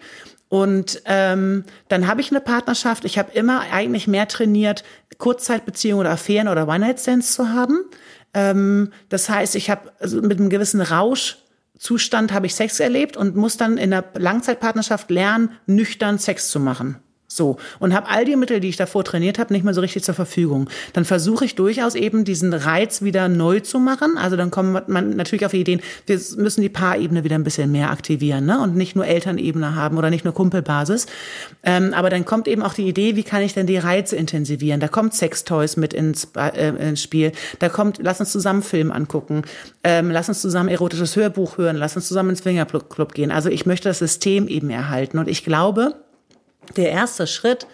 [0.48, 3.04] und ähm, dann habe ich eine Partnerschaft.
[3.04, 4.84] Ich habe immer eigentlich mehr trainiert,
[5.18, 7.84] Kurzzeitbeziehungen oder Affären oder One-Night-Stands zu haben.
[8.34, 13.36] Ähm, das heißt, ich habe also mit einem gewissen Rauschzustand habe ich Sex erlebt und
[13.36, 17.00] muss dann in der Langzeitpartnerschaft lernen, nüchtern Sex zu machen.
[17.34, 17.56] So.
[17.80, 20.14] Und habe all die Mittel, die ich davor trainiert habe, nicht mehr so richtig zur
[20.14, 20.68] Verfügung.
[20.92, 24.16] Dann versuche ich durchaus eben diesen Reiz wieder neu zu machen.
[24.16, 27.90] Also dann kommt man natürlich auf Ideen, wir müssen die Paarebene wieder ein bisschen mehr
[27.90, 28.60] aktivieren ne?
[28.60, 31.06] und nicht nur Elternebene haben oder nicht nur Kumpelbasis.
[31.64, 34.80] Ähm, aber dann kommt eben auch die Idee, wie kann ich denn die Reize intensivieren?
[34.80, 37.32] Da kommt Sextoys mit ins, äh, ins Spiel.
[37.58, 39.42] Da kommt, lass uns zusammen Film angucken.
[39.82, 41.76] Ähm, lass uns zusammen erotisches Hörbuch hören.
[41.76, 43.32] Lass uns zusammen ins Fingerclub gehen.
[43.32, 45.18] Also ich möchte das System eben erhalten.
[45.18, 45.96] Und ich glaube,
[46.76, 47.66] der erste Schritt,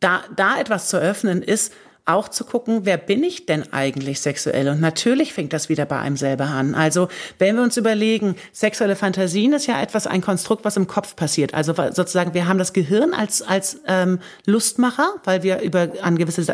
[0.00, 1.72] da, da etwas zu öffnen, ist,
[2.04, 4.68] auch zu gucken, wer bin ich denn eigentlich sexuell?
[4.68, 6.74] Und natürlich fängt das wieder bei einem selber an.
[6.74, 7.08] Also
[7.38, 11.54] wenn wir uns überlegen, sexuelle Fantasien ist ja etwas, ein Konstrukt, was im Kopf passiert.
[11.54, 16.44] Also sozusagen, wir haben das Gehirn als, als ähm, Lustmacher, weil wir über an gewisse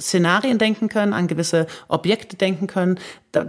[0.00, 3.00] Szenarien denken können, an gewisse Objekte denken können,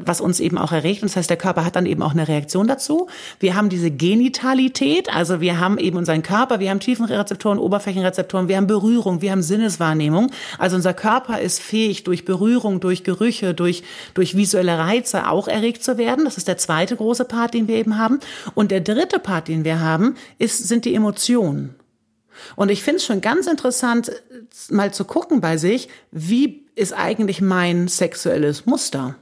[0.05, 1.01] was uns eben auch erregt.
[1.01, 3.07] Und das heißt, der Körper hat dann eben auch eine Reaktion dazu.
[3.39, 8.57] Wir haben diese Genitalität, also wir haben eben unseren Körper, wir haben Tiefenrezeptoren, Oberflächenrezeptoren, wir
[8.57, 10.31] haben Berührung, wir haben Sinneswahrnehmung.
[10.57, 13.83] Also unser Körper ist fähig, durch Berührung, durch Gerüche, durch,
[14.13, 16.25] durch visuelle Reize auch erregt zu werden.
[16.25, 18.19] Das ist der zweite große Part, den wir eben haben.
[18.53, 21.75] Und der dritte Part, den wir haben, ist, sind die Emotionen.
[22.55, 24.11] Und ich finde es schon ganz interessant,
[24.69, 29.15] mal zu gucken bei sich, wie ist eigentlich mein sexuelles Muster?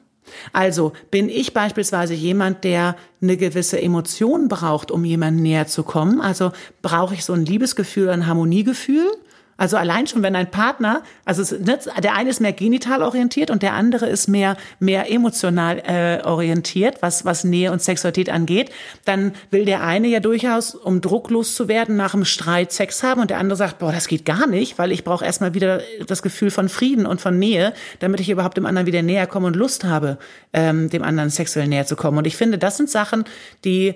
[0.52, 6.22] Also bin ich beispielsweise jemand, der eine gewisse Emotion braucht, um jemandem näher zu kommen?
[6.22, 6.52] Also
[6.82, 9.12] brauche ich so ein Liebesgefühl, ein Harmoniegefühl?
[9.58, 13.62] Also allein schon, wenn ein Partner, also ne, der eine ist mehr genital orientiert und
[13.62, 18.72] der andere ist mehr mehr emotional äh, orientiert, was was Nähe und Sexualität angeht,
[19.06, 23.22] dann will der eine ja durchaus, um drucklos zu werden, nach dem Streit Sex haben
[23.22, 26.22] und der andere sagt, boah, das geht gar nicht, weil ich brauche erstmal wieder das
[26.24, 29.56] Gefühl von Frieden und von Nähe, damit ich überhaupt dem anderen wieder näher komme und
[29.56, 30.18] Lust habe,
[30.51, 32.18] ähm, dem anderen sexuell näher zu kommen.
[32.18, 33.26] Und ich finde, das sind Sachen,
[33.64, 33.95] die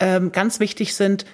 [0.00, 1.24] ähm, ganz wichtig sind,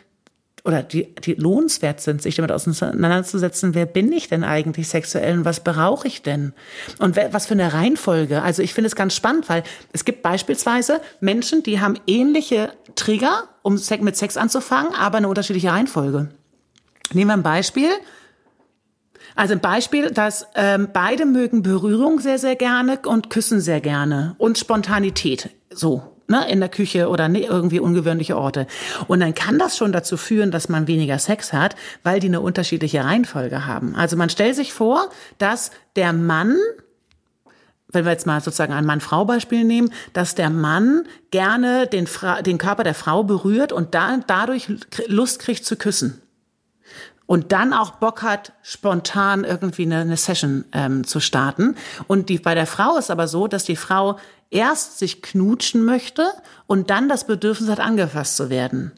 [0.64, 5.44] oder die, die lohnenswert sind, sich damit auseinanderzusetzen, wer bin ich denn eigentlich sexuell und
[5.44, 6.52] was brauche ich denn?
[6.98, 8.42] Und was für eine Reihenfolge?
[8.42, 13.44] Also ich finde es ganz spannend, weil es gibt beispielsweise Menschen, die haben ähnliche Trigger,
[13.62, 16.28] um mit Sex anzufangen, aber eine unterschiedliche Reihenfolge.
[17.12, 17.88] Nehmen wir ein Beispiel.
[19.34, 24.34] Also ein Beispiel, dass ähm, beide mögen Berührung sehr, sehr gerne und küssen sehr gerne
[24.38, 25.50] und Spontanität.
[25.70, 28.66] So, ne, in der Küche oder ne, irgendwie ungewöhnliche Orte.
[29.08, 32.40] Und dann kann das schon dazu führen, dass man weniger Sex hat, weil die eine
[32.40, 33.94] unterschiedliche Reihenfolge haben.
[33.94, 36.56] Also man stellt sich vor, dass der Mann
[37.92, 42.56] wenn wir jetzt mal sozusagen ein Mann-Frau-Beispiel nehmen, dass der Mann gerne den, Fra den
[42.56, 44.70] Körper der Frau berührt und da, dadurch
[45.08, 46.22] Lust kriegt zu küssen.
[47.30, 51.76] Und dann auch Bock hat, spontan irgendwie eine, eine Session ähm, zu starten.
[52.08, 54.18] Und die, bei der Frau ist aber so, dass die Frau
[54.50, 56.26] erst sich knutschen möchte
[56.66, 58.90] und dann das Bedürfnis hat, angefasst zu werden.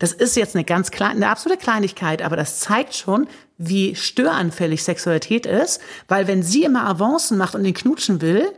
[0.00, 4.82] Das ist jetzt eine ganz kleine, eine absolute Kleinigkeit, aber das zeigt schon, wie störanfällig
[4.82, 8.50] Sexualität ist, weil wenn sie immer Avancen macht und den knutschen will,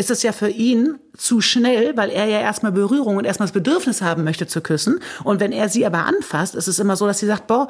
[0.00, 3.52] ist es ja für ihn zu schnell, weil er ja erstmal Berührung und erstmal das
[3.52, 4.98] Bedürfnis haben möchte zu küssen.
[5.24, 7.68] Und wenn er sie aber anfasst, ist es immer so, dass sie sagt, boah,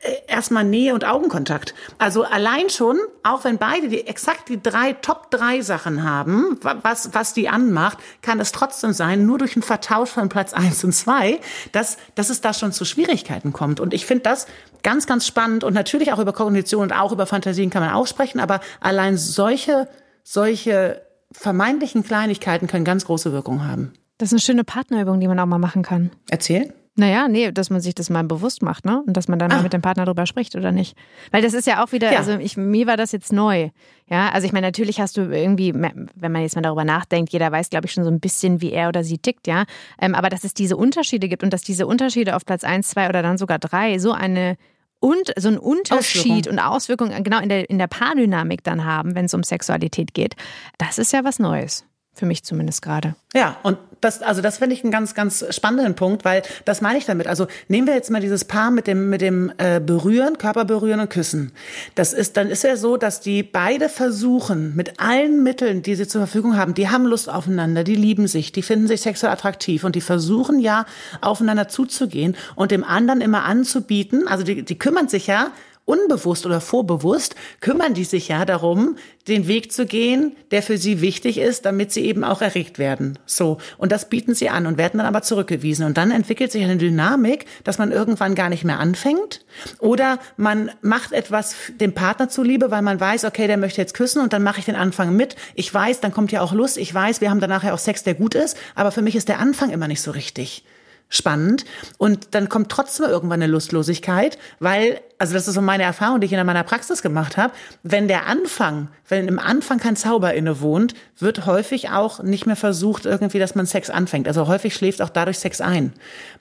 [0.00, 1.74] äh, erstmal Nähe und Augenkontakt.
[1.98, 7.12] Also allein schon, auch wenn beide die exakt die drei Top drei Sachen haben, was,
[7.12, 10.92] was die anmacht, kann es trotzdem sein, nur durch einen Vertausch von Platz eins und
[10.92, 11.40] zwei,
[11.72, 13.80] dass, dass es da schon zu Schwierigkeiten kommt.
[13.80, 14.46] Und ich finde das
[14.82, 15.62] ganz, ganz spannend.
[15.62, 19.18] Und natürlich auch über Kognition und auch über Fantasien kann man auch sprechen, aber allein
[19.18, 19.88] solche,
[20.22, 21.05] solche
[21.38, 23.92] vermeintlichen Kleinigkeiten können ganz große Wirkung haben.
[24.18, 26.10] Das ist eine schöne Partnerübung, die man auch mal machen kann.
[26.30, 26.72] Erzähl.
[26.98, 29.02] Naja, nee, dass man sich das mal bewusst macht, ne?
[29.06, 29.56] Und dass man dann ah.
[29.56, 30.96] mal mit dem Partner drüber spricht oder nicht.
[31.30, 32.18] Weil das ist ja auch wieder, ja.
[32.18, 33.68] also ich, mir war das jetzt neu.
[34.08, 37.52] Ja, also ich meine, natürlich hast du irgendwie, wenn man jetzt mal darüber nachdenkt, jeder
[37.52, 39.64] weiß, glaube ich, schon so ein bisschen, wie er oder sie tickt, ja.
[40.00, 43.10] Ähm, aber dass es diese Unterschiede gibt und dass diese Unterschiede auf Platz eins, zwei
[43.10, 44.56] oder dann sogar drei so eine
[45.00, 49.26] und so ein Unterschied und Auswirkungen genau in der, in der Paardynamik dann haben, wenn
[49.26, 50.34] es um Sexualität geht,
[50.78, 51.85] das ist ja was Neues.
[52.16, 53.14] Für mich zumindest gerade.
[53.34, 56.98] Ja, und das, also das finde ich einen ganz, ganz spannenden Punkt, weil das meine
[56.98, 57.26] ich damit.
[57.26, 61.10] Also nehmen wir jetzt mal dieses Paar mit dem, mit dem äh, Berühren, Körperberühren und
[61.10, 61.52] Küssen.
[61.94, 66.08] Das ist, dann ist ja so, dass die beide versuchen, mit allen Mitteln, die sie
[66.08, 69.84] zur Verfügung haben, die haben Lust aufeinander, die lieben sich, die finden sich sexuell attraktiv
[69.84, 70.86] und die versuchen ja,
[71.20, 74.26] aufeinander zuzugehen und dem anderen immer anzubieten.
[74.26, 75.48] Also die, die kümmern sich ja
[75.86, 78.96] unbewusst oder vorbewusst kümmern die sich ja darum,
[79.28, 83.18] den Weg zu gehen, der für sie wichtig ist, damit sie eben auch erregt werden.
[83.24, 83.58] So.
[83.78, 85.86] Und das bieten sie an und werden dann aber zurückgewiesen.
[85.86, 89.44] Und dann entwickelt sich eine Dynamik, dass man irgendwann gar nicht mehr anfängt.
[89.78, 94.22] Oder man macht etwas dem Partner zuliebe, weil man weiß, okay, der möchte jetzt küssen
[94.22, 95.36] und dann mache ich den Anfang mit.
[95.54, 96.76] Ich weiß, dann kommt ja auch Lust.
[96.76, 98.56] Ich weiß, wir haben danach ja auch Sex, der gut ist.
[98.74, 100.64] Aber für mich ist der Anfang immer nicht so richtig
[101.08, 101.64] spannend.
[101.98, 106.26] Und dann kommt trotzdem irgendwann eine Lustlosigkeit, weil, also das ist so meine Erfahrung, die
[106.26, 107.52] ich in meiner Praxis gemacht habe,
[107.84, 112.56] wenn der Anfang, wenn im Anfang kein Zauber inne wohnt, wird häufig auch nicht mehr
[112.56, 114.26] versucht, irgendwie, dass man Sex anfängt.
[114.26, 115.92] Also häufig schläft auch dadurch Sex ein.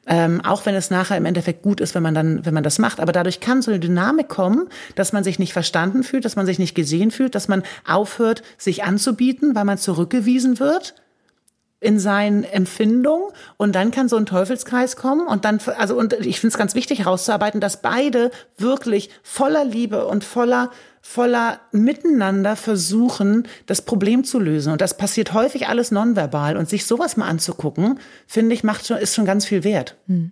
[0.07, 2.79] Ähm, auch wenn es nachher im Endeffekt gut ist, wenn man dann, wenn man das
[2.79, 2.99] macht.
[2.99, 6.45] Aber dadurch kann so eine Dynamik kommen, dass man sich nicht verstanden fühlt, dass man
[6.47, 10.95] sich nicht gesehen fühlt, dass man aufhört, sich anzubieten, weil man zurückgewiesen wird
[11.85, 16.39] in seinen Empfindungen und dann kann so ein Teufelskreis kommen und dann, also und ich
[16.39, 20.71] finde es ganz wichtig herauszuarbeiten, dass beide wirklich voller Liebe und voller
[21.07, 24.73] voller Miteinander versuchen, das Problem zu lösen.
[24.73, 26.57] Und das passiert häufig alles nonverbal.
[26.57, 29.97] Und sich sowas mal anzugucken, finde ich, macht schon, ist schon ganz viel wert.
[30.07, 30.31] Hm.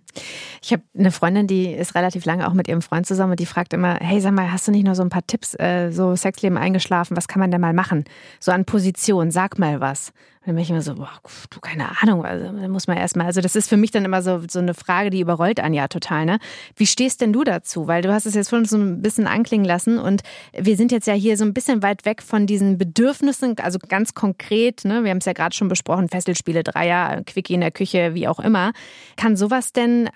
[0.60, 3.46] Ich habe eine Freundin, die ist relativ lange auch mit ihrem Freund zusammen und die
[3.46, 6.16] fragt immer, hey, sag mal, hast du nicht noch so ein paar Tipps, äh, so
[6.16, 8.04] Sexleben eingeschlafen, was kann man denn mal machen?
[8.40, 10.12] So an Position, sag mal was.
[10.46, 11.10] Dann bin ich immer so, boah,
[11.48, 14.42] du, keine Ahnung, also muss man erstmal, also das ist für mich dann immer so,
[14.50, 16.38] so eine Frage, die überrollt Anja total, ne?
[16.76, 17.86] Wie stehst denn du dazu?
[17.86, 20.22] Weil du hast es jetzt vorhin so ein bisschen anklingen lassen und
[20.52, 24.12] wir sind jetzt ja hier so ein bisschen weit weg von diesen Bedürfnissen, also ganz
[24.12, 25.02] konkret, ne?
[25.02, 28.38] Wir haben es ja gerade schon besprochen, Fesselspiele, Dreier, Quickie in der Küche, wie auch
[28.38, 28.72] immer.
[29.16, 30.10] Kann sowas denn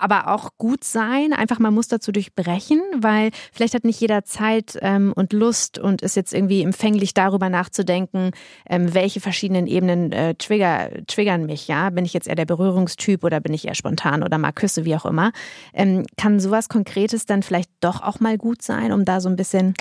[0.00, 4.78] aber auch gut sein, einfach mal Muster zu durchbrechen, weil vielleicht hat nicht jeder Zeit
[4.82, 8.32] ähm, und Lust und ist jetzt irgendwie empfänglich darüber nachzudenken,
[8.68, 11.90] ähm, welche verschiedenen Ebenen äh, trigger, triggern mich, ja?
[11.90, 14.96] Bin ich jetzt eher der Berührungstyp oder bin ich eher spontan oder mal Küsse, wie
[14.96, 15.32] auch immer.
[15.72, 19.36] Ähm, kann sowas Konkretes dann vielleicht doch auch mal gut sein, um da so ein
[19.36, 19.74] bisschen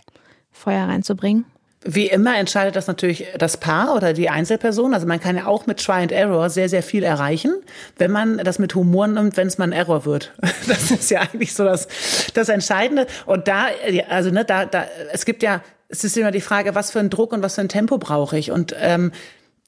[0.52, 1.46] Feuer reinzubringen?
[1.84, 4.94] Wie immer entscheidet das natürlich das Paar oder die Einzelperson.
[4.94, 7.54] Also man kann ja auch mit Try and Error sehr, sehr viel erreichen,
[7.98, 10.34] wenn man das mit Humor nimmt, wenn es mal ein Error wird.
[10.68, 11.88] Das ist ja eigentlich so das,
[12.34, 13.08] das Entscheidende.
[13.26, 13.68] Und da,
[14.10, 17.10] also ne, da, da, es gibt ja, es ist immer die Frage, was für einen
[17.10, 18.52] Druck und was für ein Tempo brauche ich.
[18.52, 19.12] Und ähm,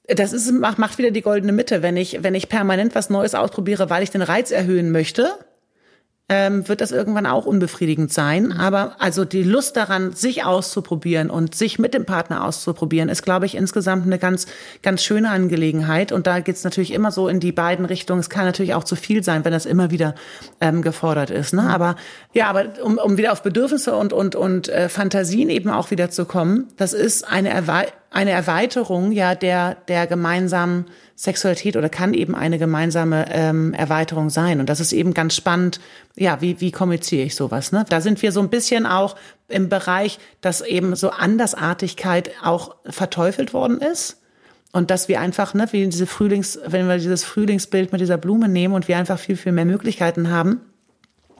[0.06, 1.82] das ist, macht wieder die goldene Mitte.
[1.82, 5.32] Wenn ich, wenn ich permanent was Neues ausprobiere, weil ich den Reiz erhöhen möchte,
[6.30, 8.52] ähm, wird das irgendwann auch unbefriedigend sein.
[8.52, 13.46] Aber also die Lust daran, sich auszuprobieren und sich mit dem Partner auszuprobieren, ist, glaube
[13.46, 14.46] ich, insgesamt eine ganz,
[14.82, 16.12] ganz schöne Angelegenheit.
[16.12, 18.20] Und da geht's natürlich immer so in die beiden Richtungen.
[18.20, 20.14] Es kann natürlich auch zu viel sein, wenn das immer wieder
[20.60, 21.52] ähm, gefordert ist.
[21.52, 21.62] Ne?
[21.62, 21.96] Aber
[22.32, 26.10] ja, aber um, um wieder auf Bedürfnisse und, und, und äh, Fantasien eben auch wieder
[26.10, 30.86] zu kommen, das ist eine Erwe eine Erweiterung ja der, der gemeinsamen
[31.20, 34.58] Sexualität oder kann eben eine gemeinsame ähm, Erweiterung sein.
[34.58, 35.78] Und das ist eben ganz spannend.
[36.16, 37.72] Ja, wie, wie kommuniziere ich sowas?
[37.72, 37.84] Ne?
[37.90, 39.16] Da sind wir so ein bisschen auch
[39.46, 44.22] im Bereich, dass eben so Andersartigkeit auch verteufelt worden ist.
[44.72, 48.48] Und dass wir einfach, ne, wie diese Frühlings, wenn wir dieses Frühlingsbild mit dieser Blume
[48.48, 50.62] nehmen und wir einfach viel, viel mehr Möglichkeiten haben,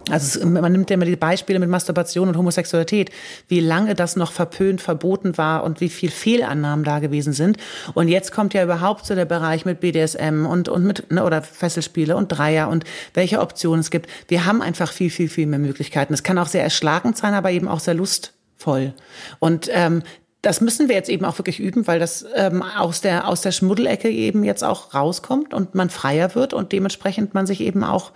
[0.08, 3.10] also man nimmt ja immer die Beispiele mit Masturbation und Homosexualität,
[3.48, 7.58] wie lange das noch verpönt, verboten war und wie viel Fehlannahmen da gewesen sind.
[7.94, 11.42] Und jetzt kommt ja überhaupt so der Bereich mit BDSM und, und mit, ne, oder
[11.42, 12.84] Fesselspiele und Dreier und
[13.14, 14.08] welche Optionen es gibt.
[14.28, 16.14] Wir haben einfach viel, viel, viel mehr Möglichkeiten.
[16.14, 18.94] Es kann auch sehr erschlagend sein, aber eben auch sehr lustvoll.
[19.38, 20.02] Und ähm,
[20.42, 23.52] das müssen wir jetzt eben auch wirklich üben, weil das ähm, aus der aus der
[23.52, 28.12] Schmuddelecke eben jetzt auch rauskommt und man freier wird und dementsprechend man sich eben auch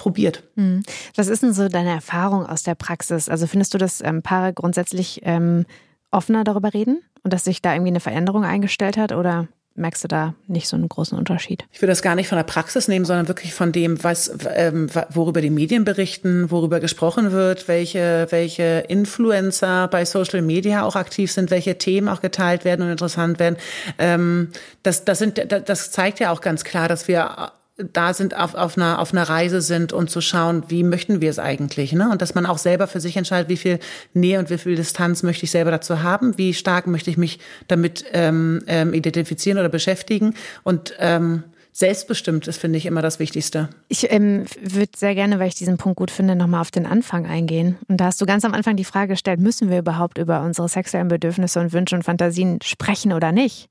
[0.00, 0.42] probiert.
[0.56, 0.82] Hm.
[1.14, 3.28] Was ist denn so deine Erfahrung aus der Praxis?
[3.28, 5.66] Also findest du, dass ähm, Paare grundsätzlich ähm,
[6.10, 10.08] offener darüber reden und dass sich da irgendwie eine Veränderung eingestellt hat oder merkst du
[10.08, 11.66] da nicht so einen großen Unterschied?
[11.70, 14.88] Ich will das gar nicht von der Praxis nehmen, sondern wirklich von dem, was, ähm,
[15.10, 21.30] worüber die Medien berichten, worüber gesprochen wird, welche, welche Influencer bei Social Media auch aktiv
[21.30, 23.56] sind, welche Themen auch geteilt werden und interessant werden.
[23.98, 24.48] Ähm,
[24.82, 27.52] das, das sind, das zeigt ja auch ganz klar, dass wir
[27.92, 31.30] da sind, auf, auf, einer, auf einer Reise sind und zu schauen, wie möchten wir
[31.30, 31.92] es eigentlich.
[31.92, 32.10] Ne?
[32.10, 33.78] Und dass man auch selber für sich entscheidet, wie viel
[34.14, 37.38] Nähe und wie viel Distanz möchte ich selber dazu haben, wie stark möchte ich mich
[37.68, 40.34] damit ähm, ähm, identifizieren oder beschäftigen.
[40.62, 43.68] Und ähm, selbstbestimmt ist, finde ich, immer das Wichtigste.
[43.88, 47.26] Ich ähm, würde sehr gerne, weil ich diesen Punkt gut finde, nochmal auf den Anfang
[47.26, 47.76] eingehen.
[47.88, 50.68] Und da hast du ganz am Anfang die Frage gestellt, müssen wir überhaupt über unsere
[50.68, 53.68] sexuellen Bedürfnisse und Wünsche und Fantasien sprechen oder nicht?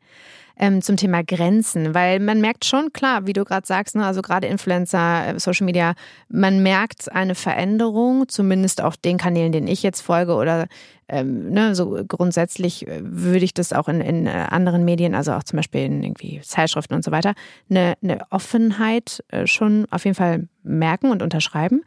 [0.60, 4.22] Ähm, zum Thema Grenzen, weil man merkt schon klar, wie du gerade sagst, ne, also
[4.22, 5.94] gerade Influencer, äh, Social Media,
[6.28, 10.68] man merkt eine Veränderung, zumindest auf den Kanälen, denen ich jetzt folge oder
[11.08, 15.32] ähm, ne, so grundsätzlich äh, würde ich das auch in, in äh, anderen Medien, also
[15.32, 17.34] auch zum Beispiel in irgendwie Zeitschriften und so weiter,
[17.70, 21.84] eine, eine Offenheit schon auf jeden Fall merken und unterschreiben.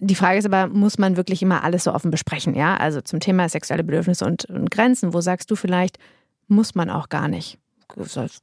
[0.00, 2.54] Die Frage ist aber, muss man wirklich immer alles so offen besprechen?
[2.54, 5.14] Ja, also zum Thema sexuelle Bedürfnisse und, und Grenzen.
[5.14, 5.98] Wo sagst du vielleicht,
[6.48, 7.58] muss man auch gar nicht?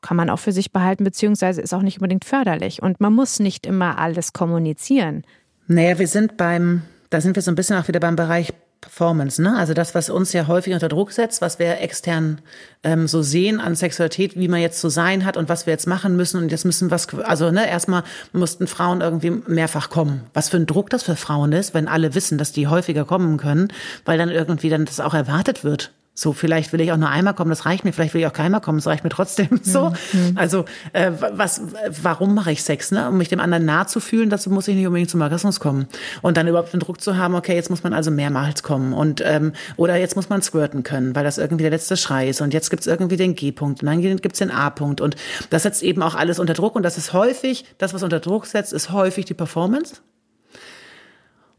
[0.02, 2.82] Kann man auch für sich behalten, beziehungsweise ist auch nicht unbedingt förderlich.
[2.82, 5.24] Und man muss nicht immer alles kommunizieren.
[5.68, 9.42] Naja, wir sind beim, da sind wir so ein bisschen auch wieder beim Bereich Performance,
[9.42, 9.58] ne?
[9.58, 12.40] Also das, was uns ja häufig unter Druck setzt, was wir extern
[12.84, 15.86] ähm, so sehen an Sexualität, wie man jetzt zu sein hat und was wir jetzt
[15.86, 20.22] machen müssen und jetzt müssen was, also ne, erstmal mussten Frauen irgendwie mehrfach kommen.
[20.34, 23.38] Was für ein Druck das für Frauen ist, wenn alle wissen, dass die häufiger kommen
[23.38, 23.68] können,
[24.06, 25.92] weil dann irgendwie dann das auch erwartet wird.
[26.20, 27.94] So, vielleicht will ich auch nur einmal kommen, das reicht mir.
[27.94, 29.48] Vielleicht will ich auch keinmal kommen, das reicht mir trotzdem.
[29.70, 30.34] So, mhm.
[30.36, 31.62] also äh, was,
[32.02, 32.92] warum mache ich Sex?
[32.92, 33.08] Ne?
[33.08, 35.88] Um mich dem anderen nahe zu fühlen, dazu muss ich nicht unbedingt zum Orgasmus kommen.
[36.22, 39.22] Und dann überhaupt den Druck zu haben, okay, jetzt muss man also mehrmals kommen und
[39.24, 42.42] ähm, oder jetzt muss man squirten können, weil das irgendwie der letzte Schrei ist.
[42.42, 45.02] Und jetzt gibt's irgendwie den G-Punkt und dann gibt's den A-Punkt.
[45.02, 45.16] Und
[45.52, 46.76] das setzt eben auch alles unter Druck.
[46.76, 49.98] Und das ist häufig, das, was unter Druck setzt, ist häufig die Performance.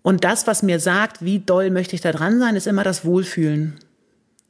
[0.02, 3.04] Und das, was mir sagt, wie doll möchte ich da dran sein, ist immer das
[3.04, 3.78] Wohlfühlen.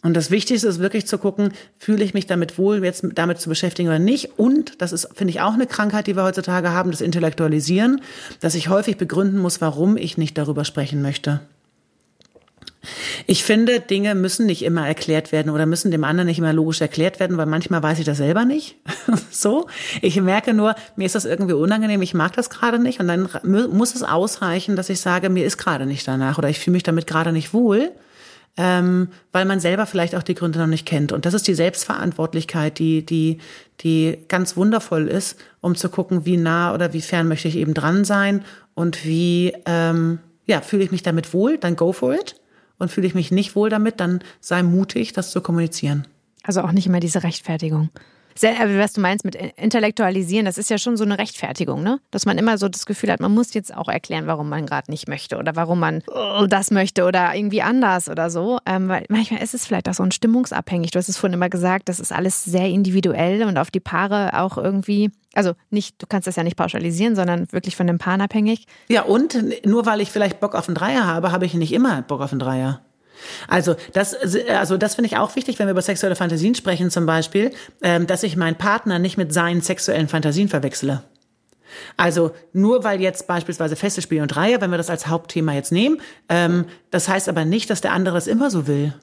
[0.03, 3.51] Und das Wichtigste ist wirklich zu gucken, fühle ich mich damit wohl, jetzt damit zu
[3.51, 4.39] beschäftigen oder nicht.
[4.39, 8.01] Und das ist, finde ich, auch eine Krankheit, die wir heutzutage haben, das Intellektualisieren,
[8.41, 11.41] dass ich häufig begründen muss, warum ich nicht darüber sprechen möchte.
[13.27, 16.81] Ich finde, Dinge müssen nicht immer erklärt werden oder müssen dem anderen nicht immer logisch
[16.81, 18.77] erklärt werden, weil manchmal weiß ich das selber nicht.
[19.31, 19.67] so.
[20.01, 23.29] Ich merke nur, mir ist das irgendwie unangenehm, ich mag das gerade nicht und dann
[23.43, 26.83] muss es ausreichen, dass ich sage, mir ist gerade nicht danach oder ich fühle mich
[26.83, 27.93] damit gerade nicht wohl
[28.57, 31.13] ähm, weil man selber vielleicht auch die Gründe noch nicht kennt.
[31.13, 33.39] Und das ist die Selbstverantwortlichkeit, die, die,
[33.81, 37.75] die ganz wundervoll ist, um zu gucken, wie nah oder wie fern möchte ich eben
[37.75, 38.45] dran sein
[38.75, 42.37] und wie, ähm, ja, fühle ich mich damit wohl, dann go for it.
[42.79, 46.07] Und fühle ich mich nicht wohl damit, dann sei mutig, das zu kommunizieren.
[46.43, 47.91] Also auch nicht immer diese Rechtfertigung.
[48.41, 52.01] Sehr, was du meinst mit intellektualisieren, das ist ja schon so eine Rechtfertigung, ne?
[52.11, 54.91] Dass man immer so das Gefühl hat, man muss jetzt auch erklären, warum man gerade
[54.91, 58.59] nicht möchte oder warum man oh, das möchte oder irgendwie anders oder so.
[58.65, 60.91] Ähm, weil manchmal ist es vielleicht auch so ein stimmungsabhängig.
[60.91, 64.41] Du hast es vorhin immer gesagt, das ist alles sehr individuell und auf die Paare
[64.41, 68.19] auch irgendwie also nicht, du kannst das ja nicht pauschalisieren, sondern wirklich von dem Paar
[68.21, 68.67] abhängig.
[68.89, 72.03] Ja, und nur weil ich vielleicht Bock auf einen Dreier habe, habe ich nicht immer
[72.03, 72.81] Bock auf einen Dreier.
[73.49, 74.15] Also das,
[74.49, 77.51] also das finde ich auch wichtig, wenn wir über sexuelle Fantasien sprechen zum Beispiel,
[77.83, 81.03] ähm, dass ich meinen Partner nicht mit seinen sexuellen Fantasien verwechsle.
[81.97, 85.73] Also nur weil jetzt beispielsweise Feste Spiele und Dreier, wenn wir das als Hauptthema jetzt
[85.73, 88.95] nehmen, ähm, das heißt aber nicht, dass der andere es immer so will.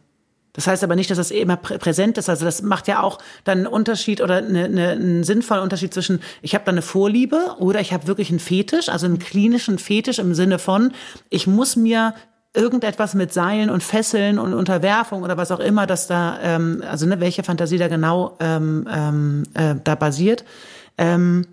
[0.54, 2.30] Das heißt aber nicht, dass das immer präsent ist.
[2.30, 6.20] Also das macht ja auch dann einen Unterschied oder eine, eine, einen sinnvollen Unterschied zwischen,
[6.42, 10.18] ich habe da eine Vorliebe oder ich habe wirklich einen Fetisch, also einen klinischen Fetisch
[10.18, 10.94] im Sinne von,
[11.30, 12.16] ich muss mir
[12.58, 17.06] irgendetwas mit Seilen und Fesseln und Unterwerfung oder was auch immer, dass da, ähm, also
[17.06, 20.44] ne, welche Fantasie da genau ähm, ähm, äh, da basiert.
[20.98, 21.46] Ähm,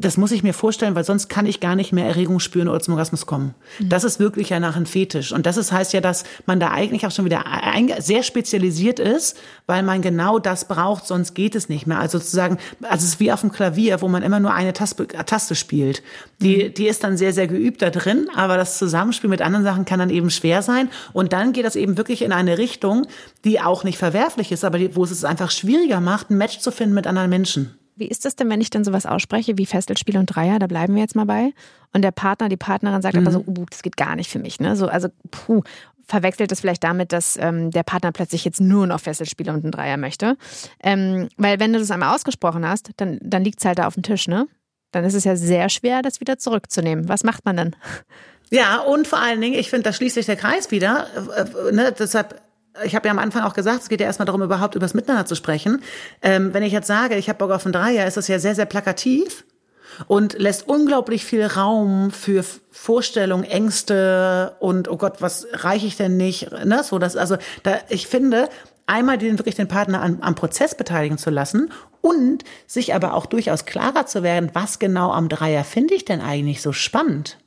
[0.00, 2.78] das muss ich mir vorstellen, weil sonst kann ich gar nicht mehr Erregung spüren oder
[2.78, 3.54] zum Orgasmus kommen.
[3.80, 3.88] Mhm.
[3.88, 5.32] Das ist wirklich ja nach einem Fetisch.
[5.32, 7.44] Und das ist, heißt ja, dass man da eigentlich auch schon wieder
[7.98, 9.36] sehr spezialisiert ist,
[9.66, 11.98] weil man genau das braucht, sonst geht es nicht mehr.
[11.98, 15.08] Also sozusagen, also es ist wie auf dem Klavier, wo man immer nur eine Taste,
[15.08, 16.04] Taste spielt.
[16.40, 16.74] Die, mhm.
[16.74, 19.98] die ist dann sehr, sehr geübt da drin, aber das Zusammenspiel mit anderen Sachen kann
[19.98, 20.90] dann eben schwer sein.
[21.12, 23.08] Und dann geht das eben wirklich in eine Richtung,
[23.44, 26.60] die auch nicht verwerflich ist, aber die, wo es es einfach schwieriger macht, ein Match
[26.60, 27.74] zu finden mit anderen Menschen.
[27.98, 30.58] Wie ist das denn, wenn ich dann sowas ausspreche wie Fesselspiel und Dreier?
[30.58, 31.52] Da bleiben wir jetzt mal bei.
[31.92, 33.26] Und der Partner, die Partnerin sagt mhm.
[33.26, 34.60] aber so, uh, das geht gar nicht für mich.
[34.60, 34.76] Ne?
[34.76, 35.62] So, also, puh,
[36.06, 39.72] verwechselt das vielleicht damit, dass ähm, der Partner plötzlich jetzt nur noch Fesselspiele und einen
[39.72, 40.36] Dreier möchte.
[40.82, 43.94] Ähm, weil wenn du das einmal ausgesprochen hast, dann, dann liegt es halt da auf
[43.94, 44.46] dem Tisch, ne?
[44.90, 47.08] Dann ist es ja sehr schwer, das wieder zurückzunehmen.
[47.08, 47.76] Was macht man dann?
[48.50, 51.06] Ja, und vor allen Dingen, ich finde, da schließt sich der Kreis wieder.
[51.36, 51.94] Äh, äh ne?
[51.98, 52.40] Deshalb
[52.84, 54.94] ich habe ja am Anfang auch gesagt, es geht ja erstmal darum, überhaupt über das
[54.94, 55.82] Miteinander zu sprechen.
[56.22, 58.54] Ähm, wenn ich jetzt sage, ich habe Bock auf ein Dreier, ist das ja sehr,
[58.54, 59.44] sehr plakativ
[60.06, 66.16] und lässt unglaublich viel Raum für Vorstellungen, Ängste und oh Gott, was reiche ich denn
[66.16, 66.50] nicht?
[66.64, 66.82] Ne?
[66.84, 68.48] So, das, also da, ich finde,
[68.86, 71.70] einmal den wirklich den Partner an, am Prozess beteiligen zu lassen
[72.00, 76.20] und sich aber auch durchaus klarer zu werden, was genau am Dreier finde ich denn
[76.20, 77.38] eigentlich so spannend?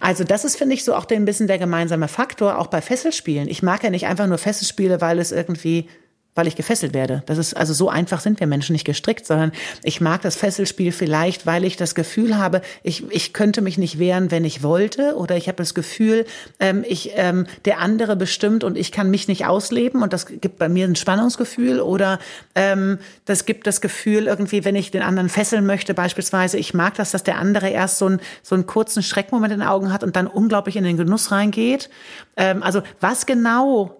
[0.00, 3.48] Also das ist, finde ich, so auch ein bisschen der gemeinsame Faktor, auch bei Fesselspielen.
[3.48, 5.88] Ich mag ja nicht einfach nur Fesselspiele, weil es irgendwie
[6.34, 7.22] weil ich gefesselt werde.
[7.26, 9.52] Das ist also so einfach sind wir Menschen nicht gestrickt, sondern
[9.82, 13.98] ich mag das Fesselspiel vielleicht, weil ich das Gefühl habe, ich, ich könnte mich nicht
[13.98, 16.24] wehren, wenn ich wollte, oder ich habe das Gefühl,
[16.60, 20.58] ähm, ich ähm, der andere bestimmt und ich kann mich nicht ausleben und das gibt
[20.58, 22.20] bei mir ein Spannungsgefühl oder
[22.54, 26.94] ähm, das gibt das Gefühl irgendwie, wenn ich den anderen fesseln möchte, beispielsweise, ich mag
[26.94, 30.04] das, dass der andere erst so, ein, so einen kurzen Schreckmoment in den Augen hat
[30.04, 31.90] und dann unglaublich in den Genuss reingeht.
[32.36, 33.99] Ähm, also was genau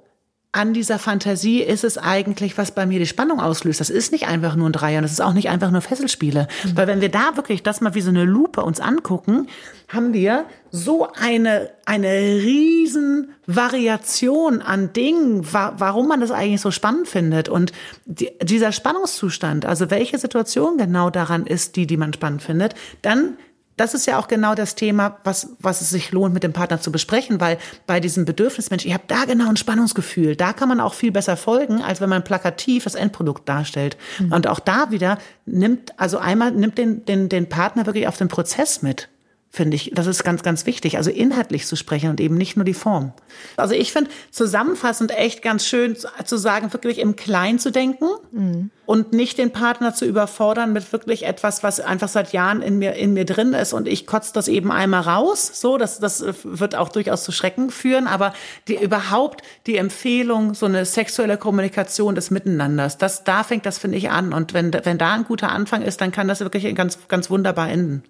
[0.52, 3.78] an dieser Fantasie ist es eigentlich, was bei mir die Spannung auslöst.
[3.78, 6.48] Das ist nicht einfach nur ein Dreier, das ist auch nicht einfach nur Fesselspiele.
[6.64, 6.76] Mhm.
[6.76, 9.46] Weil wenn wir da wirklich das mal wie so eine Lupe uns angucken,
[9.88, 16.72] haben wir so eine, eine riesen Variation an Dingen, wa warum man das eigentlich so
[16.72, 17.48] spannend findet.
[17.48, 17.72] Und
[18.06, 23.36] die, dieser Spannungszustand, also welche Situation genau daran ist, die, die man spannend findet, dann
[23.80, 26.82] das ist ja auch genau das Thema, was, was es sich lohnt, mit dem Partner
[26.82, 27.56] zu besprechen, weil
[27.86, 30.36] bei diesem Bedürfnismensch, ich habe da genau ein Spannungsgefühl.
[30.36, 33.96] Da kann man auch viel besser folgen, als wenn man plakativ das Endprodukt darstellt.
[34.18, 34.32] Mhm.
[34.32, 35.16] Und auch da wieder
[35.46, 39.08] nimmt, also einmal nimmt den, den, den Partner wirklich auf den Prozess mit
[39.52, 39.90] finde ich.
[39.94, 40.96] Das ist ganz, ganz wichtig.
[40.96, 43.12] Also inhaltlich zu sprechen und eben nicht nur die Form.
[43.56, 48.70] Also ich finde zusammenfassend echt ganz schön zu sagen, wirklich im Kleinen zu denken mhm.
[48.86, 52.94] und nicht den Partner zu überfordern mit wirklich etwas, was einfach seit Jahren in mir,
[52.94, 55.50] in mir drin ist und ich kotze das eben einmal raus.
[55.52, 58.32] So, das, das wird auch durchaus zu Schrecken führen, aber
[58.68, 63.98] die überhaupt die Empfehlung, so eine sexuelle Kommunikation des Miteinanders, das, da fängt das, finde
[63.98, 64.32] ich, an.
[64.32, 67.68] Und wenn, wenn da ein guter Anfang ist, dann kann das wirklich ganz, ganz wunderbar
[67.68, 68.04] enden.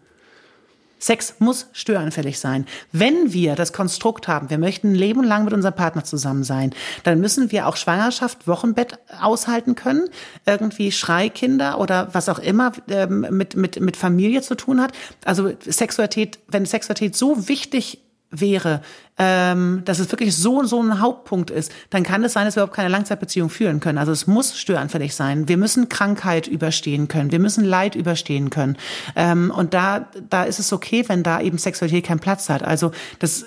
[1.01, 2.67] Sex muss störanfällig sein.
[2.93, 6.75] Wenn wir das Konstrukt haben, wir möchten ein Leben lang mit unserem Partner zusammen sein,
[7.05, 10.09] dann müssen wir auch Schwangerschaft, Wochenbett aushalten können,
[10.47, 14.93] irgendwie Schreikinder oder was auch immer ähm, mit, mit, mit Familie zu tun hat.
[15.25, 18.83] Also Sexualität, wenn Sexualität so wichtig wäre,
[19.19, 22.63] ähm, dass es wirklich so so ein Hauptpunkt ist, dann kann es sein, dass wir
[22.63, 23.99] überhaupt keine Langzeitbeziehung führen können.
[23.99, 25.49] Also es muss störanfällig sein.
[25.49, 27.33] Wir müssen Krankheit überstehen können.
[27.33, 28.77] Wir müssen Leid überstehen können.
[29.17, 32.63] Ähm, und da da ist es okay, wenn da eben Sexualität keinen Platz hat.
[32.63, 33.47] Also das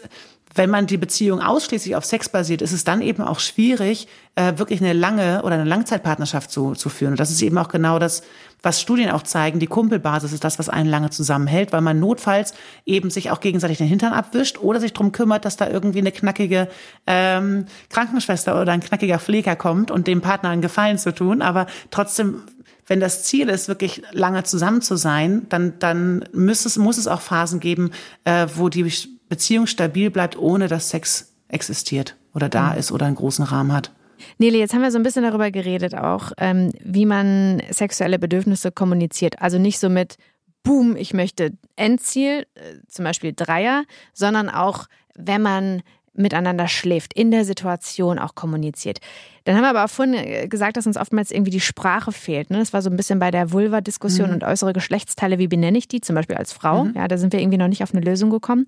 [0.56, 4.58] wenn man die Beziehung ausschließlich auf Sex basiert, ist es dann eben auch schwierig, äh,
[4.58, 7.14] wirklich eine lange oder eine Langzeitpartnerschaft zu, zu führen.
[7.14, 8.22] Und das ist eben auch genau das,
[8.64, 9.60] was Studien auch zeigen.
[9.60, 12.54] Die Kumpelbasis ist das, was einen lange zusammenhält, weil man notfalls
[12.86, 16.12] eben sich auch gegenseitig den Hintern abwischt oder sich drum kümmert, dass da irgendwie eine
[16.12, 16.70] knackige
[17.06, 21.42] ähm, Krankenschwester oder ein knackiger Pfleger kommt und dem Partner einen Gefallen zu tun.
[21.42, 22.42] Aber trotzdem
[22.86, 27.08] wenn das Ziel ist, wirklich lange zusammen zu sein, dann, dann muss es, muss es
[27.08, 27.92] auch Phasen geben,
[28.26, 28.92] äh, wo die
[29.30, 32.80] Beziehung stabil bleibt, ohne dass Sex existiert oder da mhm.
[32.80, 33.92] ist oder einen großen Rahmen hat.
[34.38, 38.72] Nele, jetzt haben wir so ein bisschen darüber geredet auch, ähm, wie man sexuelle Bedürfnisse
[38.72, 39.42] kommuniziert.
[39.42, 40.18] Also nicht so mit
[40.64, 47.32] Boom, ich möchte Endziel, äh, zum Beispiel Dreier, sondern auch, wenn man miteinander schläft, in
[47.32, 49.00] der Situation auch kommuniziert.
[49.46, 52.50] Dann haben wir aber auch vorhin äh, gesagt, dass uns oftmals irgendwie die Sprache fehlt.
[52.50, 52.60] Ne?
[52.60, 54.36] Das war so ein bisschen bei der Vulva-Diskussion mhm.
[54.36, 56.86] und äußere Geschlechtsteile, wie benenne ich die, zum Beispiel als Frau.
[56.86, 56.94] Mhm.
[56.96, 58.68] Ja, da sind wir irgendwie noch nicht auf eine Lösung gekommen.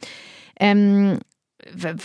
[0.59, 1.19] Ähm,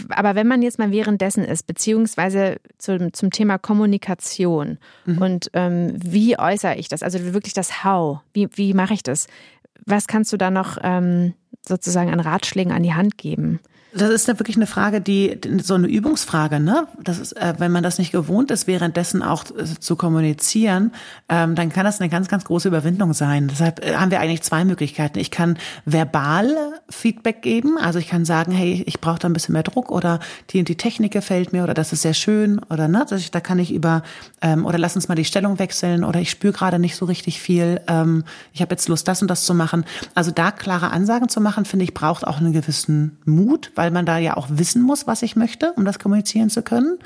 [0.09, 5.19] aber wenn man jetzt mal währenddessen ist, beziehungsweise zum, zum Thema Kommunikation mhm.
[5.19, 9.27] und ähm, wie äußere ich das, also wirklich das How, wie, wie mache ich das?
[9.85, 11.35] Was kannst du da noch ähm,
[11.67, 13.61] sozusagen an Ratschlägen an die Hand geben?
[13.93, 16.87] Das ist ja wirklich eine Frage, die so eine Übungsfrage, ne?
[17.03, 20.93] Das ist, äh, wenn man das nicht gewohnt ist, währenddessen auch äh, zu kommunizieren,
[21.29, 23.49] ähm, dann kann das eine ganz, ganz große Überwindung sein.
[23.49, 25.19] Deshalb äh, haben wir eigentlich zwei Möglichkeiten.
[25.19, 26.55] Ich kann verbal
[26.89, 30.21] Feedback geben, also ich kann sagen, hey, ich brauche da ein bisschen mehr Druck oder
[30.51, 33.41] die und die Technik gefällt mir oder das ist sehr schön oder ne, ich, da
[33.41, 34.03] kann ich über
[34.41, 37.41] ähm, oder lass uns mal die Stellung wechseln oder ich spüre gerade nicht so richtig
[37.41, 37.81] viel.
[37.89, 38.23] Ähm,
[38.53, 39.85] ich habe jetzt Lust, das und das zu machen.
[40.15, 44.05] Also da klare Ansagen zu machen, finde ich, braucht auch einen gewissen Mut weil man
[44.05, 46.99] da ja auch wissen muss, was ich möchte, um das kommunizieren zu können.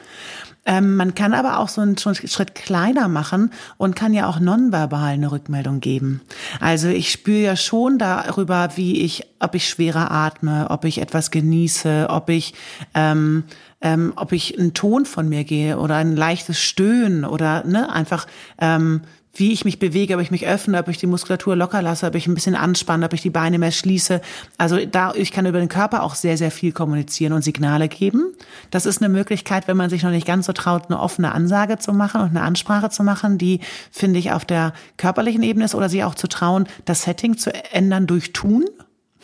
[0.67, 5.13] Ähm, man kann aber auch so einen Schritt kleiner machen und kann ja auch nonverbal
[5.13, 6.21] eine Rückmeldung geben.
[6.59, 11.31] Also ich spüre ja schon darüber, wie ich, ob ich schwerer atme, ob ich etwas
[11.31, 12.55] genieße, ob ich
[12.95, 13.45] ähm,
[13.81, 18.27] ähm, ob ich einen Ton von mir gehe oder ein leichtes Stöhnen oder ne, einfach
[18.59, 19.03] ähm,
[19.35, 22.15] wie ich mich bewege, ob ich mich öffne, ob ich die Muskulatur locker lasse, ob
[22.15, 24.21] ich ein bisschen anspanne, ob ich die Beine mehr schließe.
[24.59, 28.35] Also da, ich kann über den Körper auch sehr, sehr viel kommunizieren und Signale geben.
[28.71, 31.79] Das ist eine Möglichkeit, wenn man sich noch nicht ganz so traut, eine offene Ansage
[31.79, 33.61] zu machen und eine Ansprache zu machen, die,
[33.91, 37.53] finde ich, auf der körperlichen Ebene ist oder sich auch zu trauen, das Setting zu
[37.73, 38.65] ändern durch Tun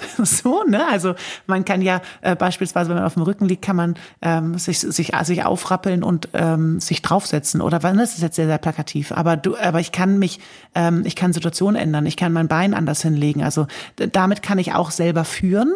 [0.25, 0.87] So, ne?
[0.89, 1.15] Also
[1.47, 4.81] man kann ja äh, beispielsweise, wenn man auf dem Rücken liegt, kann man ähm, sich,
[4.81, 7.61] sich, sich aufrappeln und ähm, sich draufsetzen.
[7.61, 9.13] Oder ne, das ist jetzt sehr, sehr plakativ.
[9.13, 10.41] Aber du, aber ich kann mich,
[10.75, 13.43] ähm, ich kann Situationen ändern, ich kann mein Bein anders hinlegen.
[13.43, 15.75] Also damit kann ich auch selber führen.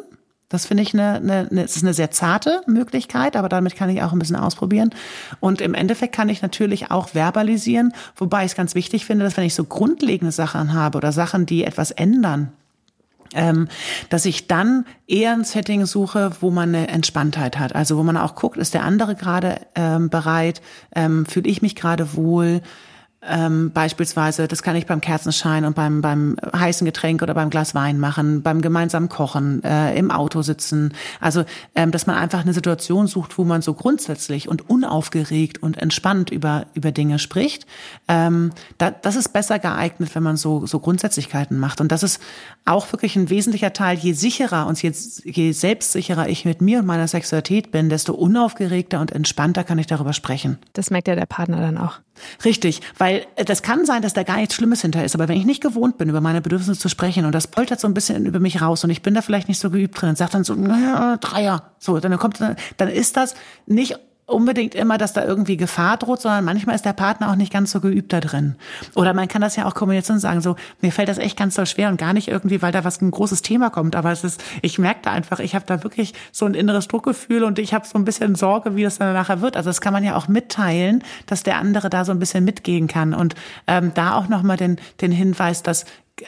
[0.49, 3.91] Das finde ich eine, eine, eine, es ist eine sehr zarte Möglichkeit, aber damit kann
[3.91, 4.91] ich auch ein bisschen ausprobieren.
[5.41, 9.37] Und im Endeffekt kann ich natürlich auch verbalisieren, wobei ich es ganz wichtig finde, dass
[9.37, 12.53] wenn ich so grundlegende Sachen habe oder Sachen, die etwas ändern,
[13.35, 13.69] ähm,
[14.09, 17.75] dass ich dann eher ein Setting suche, wo man eine Entspanntheit hat.
[17.75, 20.63] Also wo man auch guckt, ist der andere gerade ähm, bereit,
[20.95, 22.63] ähm, fühle ich mich gerade wohl,
[23.29, 27.75] ähm, beispielsweise, das kann ich beim Kerzenschein und beim, beim heißen Getränk oder beim Glas
[27.75, 30.93] Wein machen, beim gemeinsamen Kochen, äh, im Auto sitzen.
[31.21, 31.45] Also,
[31.75, 36.31] ähm, dass man einfach eine Situation sucht, wo man so grundsätzlich und unaufgeregt und entspannt
[36.31, 37.67] über, über Dinge spricht.
[38.09, 41.81] Ähm, da, das ist besser geeignet, wenn man so, so Grundsätzlichkeiten macht.
[41.81, 42.21] Und das ist
[42.65, 43.97] auch wirklich ein wesentlicher Teil.
[43.99, 44.93] Je sicherer und je,
[45.25, 49.87] je selbstsicherer ich mit mir und meiner Sexualität bin, desto unaufgeregter und entspannter kann ich
[49.87, 50.59] darüber sprechen.
[50.73, 52.01] Das merkt ja der Partner dann auch.
[52.45, 55.15] Richtig, weil äh, das kann sein, dass da gar nichts Schlimmes hinter ist.
[55.15, 57.89] Aber wenn ich nicht gewohnt bin, über meine Bedürfnisse zu sprechen und das poltert so
[57.89, 60.19] ein bisschen über mich raus und ich bin da vielleicht nicht so geübt drin und
[60.19, 63.35] sagt dann so, naja, Dreier, so, dann kommt, dann ist das
[63.67, 67.53] nicht unbedingt immer, dass da irgendwie Gefahr droht, sondern manchmal ist der Partner auch nicht
[67.53, 68.57] ganz so geübt da drin.
[68.95, 71.57] Oder man kann das ja auch kommunizieren und sagen, so, mir fällt das echt ganz
[71.57, 74.25] doll schwer und gar nicht irgendwie, weil da was ein großes Thema kommt, aber es
[74.25, 77.75] ist, ich merke da einfach, ich habe da wirklich so ein inneres Druckgefühl und ich
[77.75, 79.57] habe so ein bisschen Sorge, wie das dann nachher wird.
[79.57, 82.89] Also das kann man ja auch mitteilen, dass der andere da so ein bisschen mitgehen
[82.89, 83.35] kann und
[83.67, 85.85] ähm, da auch nochmal den, den Hinweis, dass,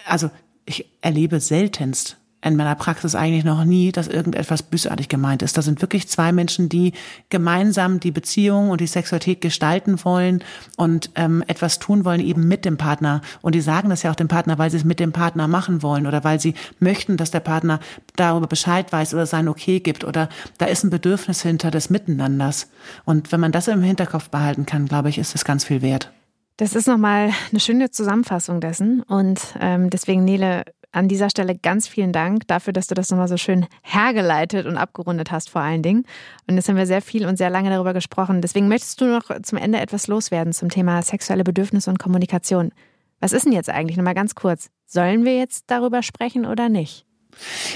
[0.06, 0.30] also
[0.66, 5.56] ich erlebe seltenst in meiner Praxis eigentlich noch nie, dass irgendetwas bösartig gemeint ist.
[5.56, 6.92] Das sind wirklich zwei Menschen, die
[7.28, 10.44] gemeinsam die Beziehung und die Sexualität gestalten wollen
[10.76, 13.20] und ähm, etwas tun wollen eben mit dem Partner.
[13.42, 15.82] Und die sagen das ja auch dem Partner, weil sie es mit dem Partner machen
[15.82, 17.80] wollen oder weil sie möchten, dass der Partner
[18.14, 20.28] darüber Bescheid weiß oder sein Okay gibt oder
[20.58, 22.70] da ist ein Bedürfnis hinter des Miteinanders.
[23.04, 26.12] Und wenn man das im Hinterkopf behalten kann, glaube ich, ist das ganz viel wert.
[26.58, 29.02] Das ist nochmal eine schöne Zusammenfassung dessen.
[29.02, 30.64] Und ähm, deswegen, Nele,
[30.96, 34.78] an dieser Stelle ganz vielen Dank dafür, dass du das nochmal so schön hergeleitet und
[34.78, 36.04] abgerundet hast, vor allen Dingen.
[36.48, 38.40] Und jetzt haben wir sehr viel und sehr lange darüber gesprochen.
[38.40, 42.72] Deswegen möchtest du noch zum Ende etwas loswerden zum Thema sexuelle Bedürfnisse und Kommunikation.
[43.20, 43.98] Was ist denn jetzt eigentlich?
[43.98, 44.70] Nochmal ganz kurz.
[44.86, 47.04] Sollen wir jetzt darüber sprechen oder nicht?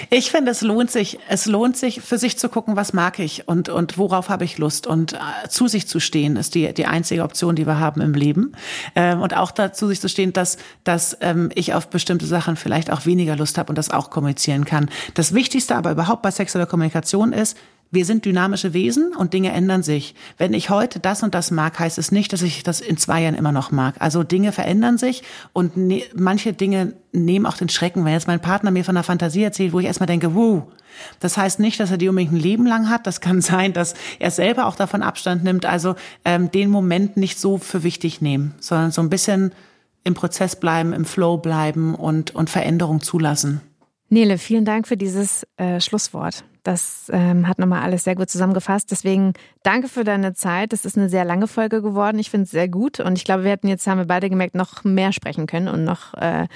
[0.09, 3.47] Ich finde, es lohnt sich, es lohnt sich, für sich zu gucken, was mag ich
[3.47, 4.87] und, und worauf habe ich Lust.
[4.87, 8.15] Und äh, zu sich zu stehen, ist die, die einzige Option, die wir haben im
[8.15, 8.53] Leben.
[8.95, 12.91] Ähm, und auch dazu sich zu stehen, dass, dass ähm, ich auf bestimmte Sachen vielleicht
[12.91, 14.89] auch weniger Lust habe und das auch kommunizieren kann.
[15.15, 17.57] Das Wichtigste aber überhaupt bei sexueller Kommunikation ist,
[17.91, 20.15] wir sind dynamische Wesen und Dinge ändern sich.
[20.39, 23.23] Wenn ich heute das und das mag, heißt es nicht, dass ich das in zwei
[23.23, 23.97] Jahren immer noch mag.
[23.99, 28.05] Also Dinge verändern sich und ne manche Dinge nehmen auch den Schrecken.
[28.05, 30.65] Wenn jetzt mein Partner mir von einer Fantasie erzählt, wo ich erstmal denke, wow,
[31.19, 33.07] das heißt nicht, dass er die unbedingt ein Leben lang hat.
[33.07, 35.67] Das kann sein, dass er selber auch davon Abstand nimmt.
[35.67, 39.53] Also ähm, den Moment nicht so für wichtig nehmen, sondern so ein bisschen
[40.05, 43.61] im Prozess bleiben, im Flow bleiben und, und Veränderung zulassen.
[44.09, 46.45] Nele, vielen Dank für dieses äh, Schlusswort.
[46.63, 48.91] Das ähm, hat nochmal alles sehr gut zusammengefasst.
[48.91, 49.33] Deswegen
[49.63, 50.73] danke für deine Zeit.
[50.73, 52.19] Das ist eine sehr lange Folge geworden.
[52.19, 53.01] Ich finde es sehr gut.
[53.01, 55.85] Und ich glaube, wir hätten jetzt, haben wir beide gemerkt, noch mehr sprechen können und
[55.85, 56.47] noch, äh,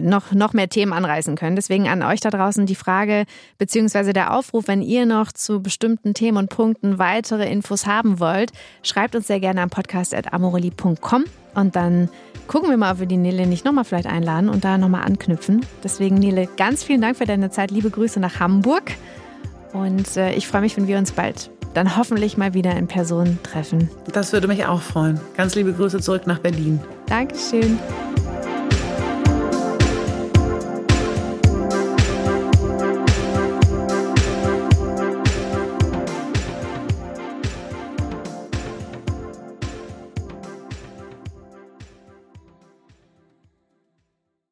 [0.00, 1.56] noch, noch mehr Themen anreißen können.
[1.56, 3.24] Deswegen an euch da draußen die Frage
[3.58, 8.52] beziehungsweise der Aufruf, wenn ihr noch zu bestimmten Themen und Punkten weitere Infos haben wollt,
[8.82, 11.24] schreibt uns sehr gerne am podcast.amorelli.com
[11.54, 12.08] und dann
[12.48, 15.64] gucken wir mal, ob wir die Nele nicht nochmal vielleicht einladen und da nochmal anknüpfen.
[15.84, 17.70] Deswegen, Nele, ganz vielen Dank für deine Zeit.
[17.70, 18.92] Liebe Grüße nach Hamburg.
[19.72, 23.38] Und äh, ich freue mich, wenn wir uns bald dann hoffentlich mal wieder in Person
[23.42, 23.90] treffen.
[24.12, 25.20] Das würde mich auch freuen.
[25.36, 26.80] Ganz liebe Grüße zurück nach Berlin.
[27.06, 27.78] Dankeschön.